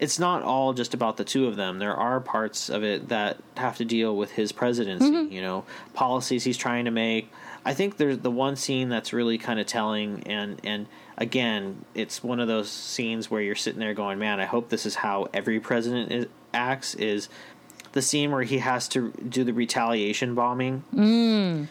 [0.00, 1.78] it's not all just about the two of them.
[1.78, 5.32] There are parts of it that have to deal with his presidency, mm-hmm.
[5.32, 7.30] you know, policies he's trying to make.
[7.64, 10.86] I think there's the one scene that's really kind of telling and and
[11.16, 14.86] again, it's one of those scenes where you're sitting there going, "Man, I hope this
[14.86, 17.28] is how every president is, acts." Is
[17.92, 20.84] the scene where he has to do the retaliation bombing?
[20.92, 21.68] Mm.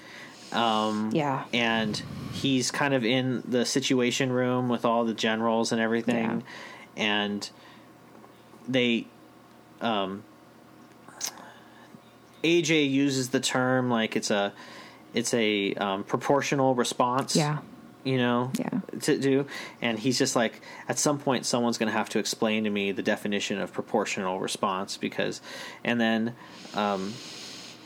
[0.53, 2.01] Yeah, and
[2.33, 6.43] he's kind of in the situation room with all the generals and everything.
[6.95, 7.49] And
[8.67, 9.07] they
[9.81, 10.23] um
[12.43, 14.53] AJ uses the term like it's a
[15.13, 17.59] it's a um, proportional response yeah,
[18.03, 18.79] you know Yeah.
[19.01, 19.45] to do.
[19.81, 22.91] And he's just like at some point someone's going to have to explain to me
[22.91, 25.41] the definition of proportional response because
[25.83, 26.35] and then
[26.73, 27.13] um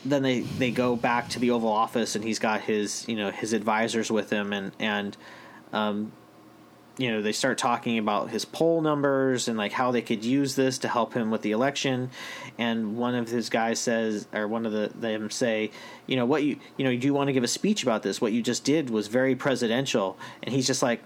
[0.04, 3.30] then they they go back to the oval office and he's got his you know
[3.30, 5.16] his advisors with him and and
[5.72, 6.12] um
[6.98, 10.54] you know they start talking about his poll numbers and like how they could use
[10.56, 12.10] this to help him with the election
[12.58, 15.70] and one of his guys says or one of the them say
[16.06, 18.20] you know what you you know do you want to give a speech about this
[18.20, 21.00] what you just did was very presidential and he's just like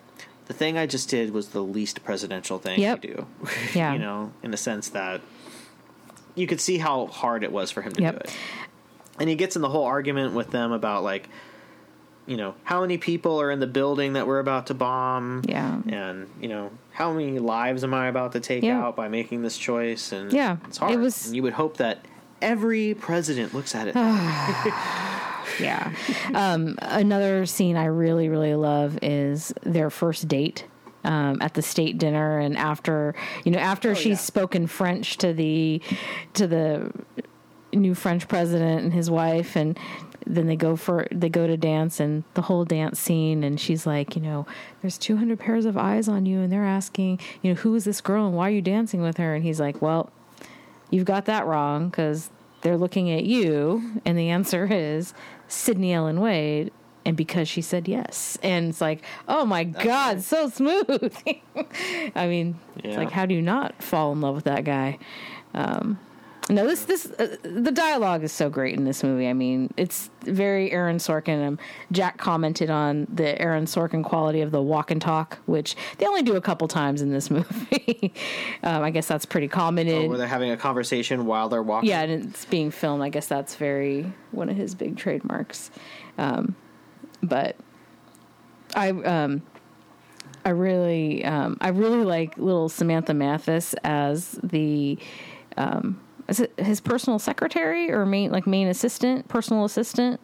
[0.46, 3.02] the thing i just did was the least presidential thing Yep.
[3.02, 3.26] to do
[3.74, 3.92] Yeah.
[3.92, 5.20] you know in the sense that
[6.34, 8.12] you could see how hard it was for him to Yep.
[8.14, 8.36] do it
[9.18, 11.28] and he gets in the whole argument with them about like
[12.26, 15.80] you know how many people are in the building that we're about to bomb Yeah.
[15.88, 18.80] and you know how many lives am i about to take Yeah.
[18.80, 21.78] out by making this choice and Yeah, it's hard it was- and you would hope
[21.78, 22.04] that
[22.40, 23.94] every president looks at it
[25.60, 25.92] yeah.
[26.34, 30.64] Um, another scene I really, really love is their first date.
[31.04, 34.16] Um, at the state dinner, and after you know, after she's yeah.
[34.18, 35.82] spoken French to the
[36.34, 36.92] to the
[37.72, 39.78] new French president and his wife, and
[40.26, 43.86] then they go for they go to dance, and the whole dance scene, and she's
[43.86, 44.46] like, you know,
[44.80, 48.00] there's 200 pairs of eyes on you, and they're asking, you know, who is this
[48.00, 49.34] girl, and why are you dancing with her?
[49.34, 50.10] And he's like, well,
[50.90, 52.30] you've got that wrong because
[52.62, 55.14] they're looking at you, and the answer is
[55.48, 56.72] Sydney Ellen Wade,
[57.04, 61.16] and because she said yes, and it's like, oh my god, so smooth.
[62.14, 64.98] I mean, it's like, how do you not fall in love with that guy?
[65.54, 65.98] Um,
[66.50, 69.28] No, this this uh, the dialogue is so great in this movie.
[69.28, 71.46] I mean, it's very Aaron Sorkin.
[71.46, 71.58] Um,
[71.92, 76.22] Jack commented on the Aaron Sorkin quality of the walk and talk, which they only
[76.22, 78.12] do a couple times in this movie.
[78.64, 79.86] um, I guess that's pretty common.
[79.86, 81.88] In, Oh, where they're having a conversation while they're walking.
[81.88, 83.02] yeah, and it's being filmed.
[83.04, 85.70] I guess that's very one of his big trademarks.
[86.18, 86.56] Um,
[87.22, 87.54] but
[88.74, 89.42] I um,
[90.44, 94.98] I really um, I really like little Samantha Mathis as the
[95.56, 96.00] um,
[96.32, 100.18] is it his personal secretary or main like main assistant, personal assistant.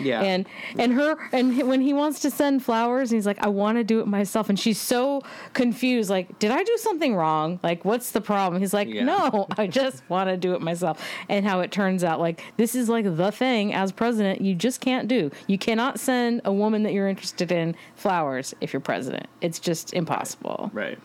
[0.00, 0.22] yeah.
[0.22, 0.46] And
[0.78, 4.00] and her and when he wants to send flowers, he's like, I want to do
[4.00, 5.20] it myself, and she's so
[5.52, 6.08] confused.
[6.08, 7.58] Like, did I do something wrong?
[7.62, 8.60] Like, what's the problem?
[8.62, 9.04] He's like, Yeah.
[9.04, 11.04] No, I just want to do it myself.
[11.28, 14.80] And how it turns out, like, this is like the thing as president you just
[14.80, 15.30] can't do.
[15.46, 19.26] You cannot send a woman that you're interested in flowers if you're president.
[19.40, 20.70] It's just impossible.
[20.72, 20.98] right.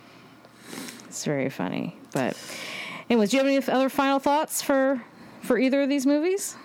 [1.08, 1.98] It's very funny.
[2.14, 2.38] But,
[3.10, 5.04] anyways, do you have any other final thoughts for
[5.42, 6.56] for either of these movies?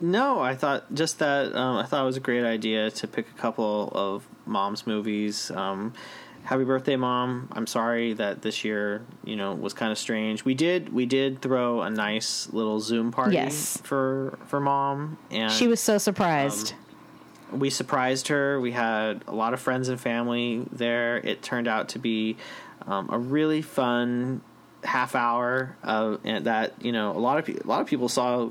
[0.00, 1.54] No, I thought just that.
[1.54, 5.50] Um, I thought it was a great idea to pick a couple of mom's movies.
[5.50, 5.92] Um,
[6.42, 7.48] Happy birthday, mom!
[7.52, 10.42] I'm sorry that this year, you know, was kind of strange.
[10.42, 13.78] We did we did throw a nice little Zoom party Yes.
[13.84, 16.72] for for mom, and She was so surprised.
[17.52, 18.58] we surprised her.
[18.58, 21.18] We had a lot of friends and family there.
[21.18, 22.38] It turned out to be
[22.86, 24.40] um, a really fun
[24.84, 28.08] half hour of and that you know a lot of pe- a lot of people
[28.08, 28.50] saw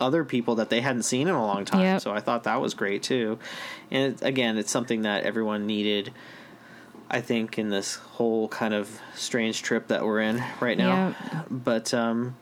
[0.00, 1.80] other people that they hadn't seen in a long time.
[1.80, 2.02] Yep.
[2.02, 3.38] So I thought that was great too.
[3.90, 6.12] And it, again, it's something that everyone needed.
[7.08, 11.14] I think in this whole kind of strange trip that we're in right now,
[11.48, 12.34] but um,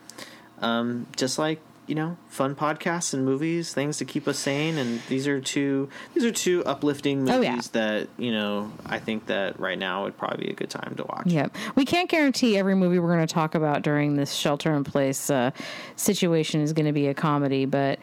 [0.61, 5.01] um, just like you know, fun podcasts and movies, things to keep us sane, and
[5.09, 7.61] these are two these are two uplifting movies Oh, yeah.
[7.73, 11.05] that you know I think that right now would probably be a good time to
[11.05, 11.27] watch.
[11.27, 11.55] Yep.
[11.77, 15.29] We can't guarantee every movie we're going to talk about during this shelter in place
[15.29, 15.51] uh,
[15.97, 17.99] situation is going to be a comedy, but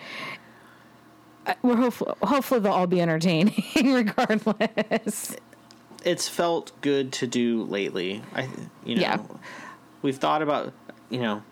[1.47, 5.35] uh, we're hopefully, hopefully they'll all be entertaining regardless.
[6.05, 8.21] It's felt good to do lately.
[8.35, 8.43] I
[8.85, 9.17] you know Yeah.
[10.01, 10.73] we've thought about
[11.09, 11.43] you know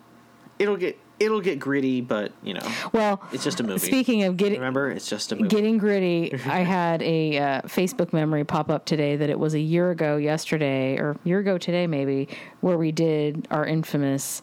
[0.60, 3.86] it'll get it'll get gritty, but you know Well, it's just a movie.
[3.86, 5.48] speaking of getting Remember, it's just a movie.
[5.50, 9.60] getting gritty, I had a uh, Facebook memory pop up today that it was a
[9.60, 12.28] year ago yesterday, or year ago today maybe,
[12.62, 14.42] where we did our infamous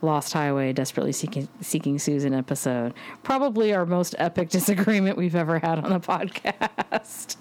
[0.00, 2.92] Lost Highway Desperately Seeking, Seeking Susan episode.
[3.22, 7.36] Probably our most epic disagreement we've ever had on a podcast.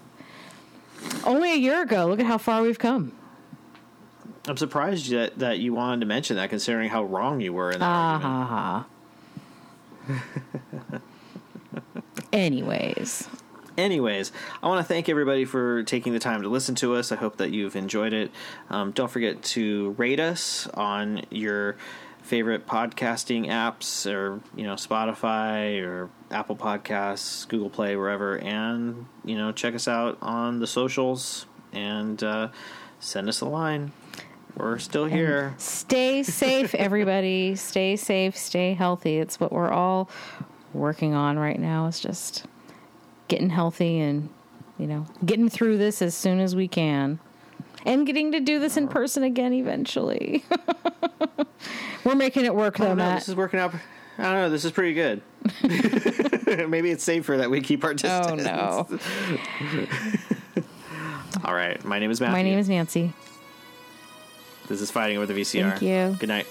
[1.25, 2.05] Only a year ago.
[2.05, 3.13] Look at how far we've come.
[4.47, 7.79] I'm surprised that that you wanted to mention that, considering how wrong you were in
[7.79, 8.85] that Ah
[10.07, 11.03] argument.
[12.33, 13.27] Anyways,
[13.77, 14.31] Anyways,
[14.61, 17.11] I want to thank everybody for taking the time to listen to us.
[17.11, 18.31] I hope that you've enjoyed it.
[18.69, 21.77] Um, don't forget to rate us on your
[22.21, 29.37] favorite podcasting apps, or you know Spotify or Apple Podcasts, Google Play, wherever, and you
[29.37, 32.49] know check us out on the socials and uh,
[32.99, 33.93] send us a line.
[34.55, 35.53] We're still here.
[35.57, 37.55] Stay safe, everybody.
[37.55, 39.17] stay safe, stay healthy.
[39.17, 40.09] It's what we're all
[40.73, 41.87] working on right now.
[41.87, 42.45] Is just
[43.27, 44.29] getting healthy and
[44.77, 47.19] you know getting through this as soon as we can,
[47.85, 50.43] and getting to do this in person again eventually.
[52.03, 53.03] we're making it work I though, don't know.
[53.05, 53.19] Matt.
[53.19, 53.73] This is working out.
[54.17, 54.49] I don't know.
[54.49, 55.21] This is pretty good.
[56.69, 58.43] Maybe it's safer that we keep our Oh distance.
[58.43, 58.87] no!
[61.43, 61.83] All right.
[61.83, 62.33] My name is Matthew.
[62.33, 63.13] My name is Nancy.
[64.71, 65.71] This is Fighting Over the VCR.
[65.71, 66.15] Thank you.
[66.17, 66.47] Good night.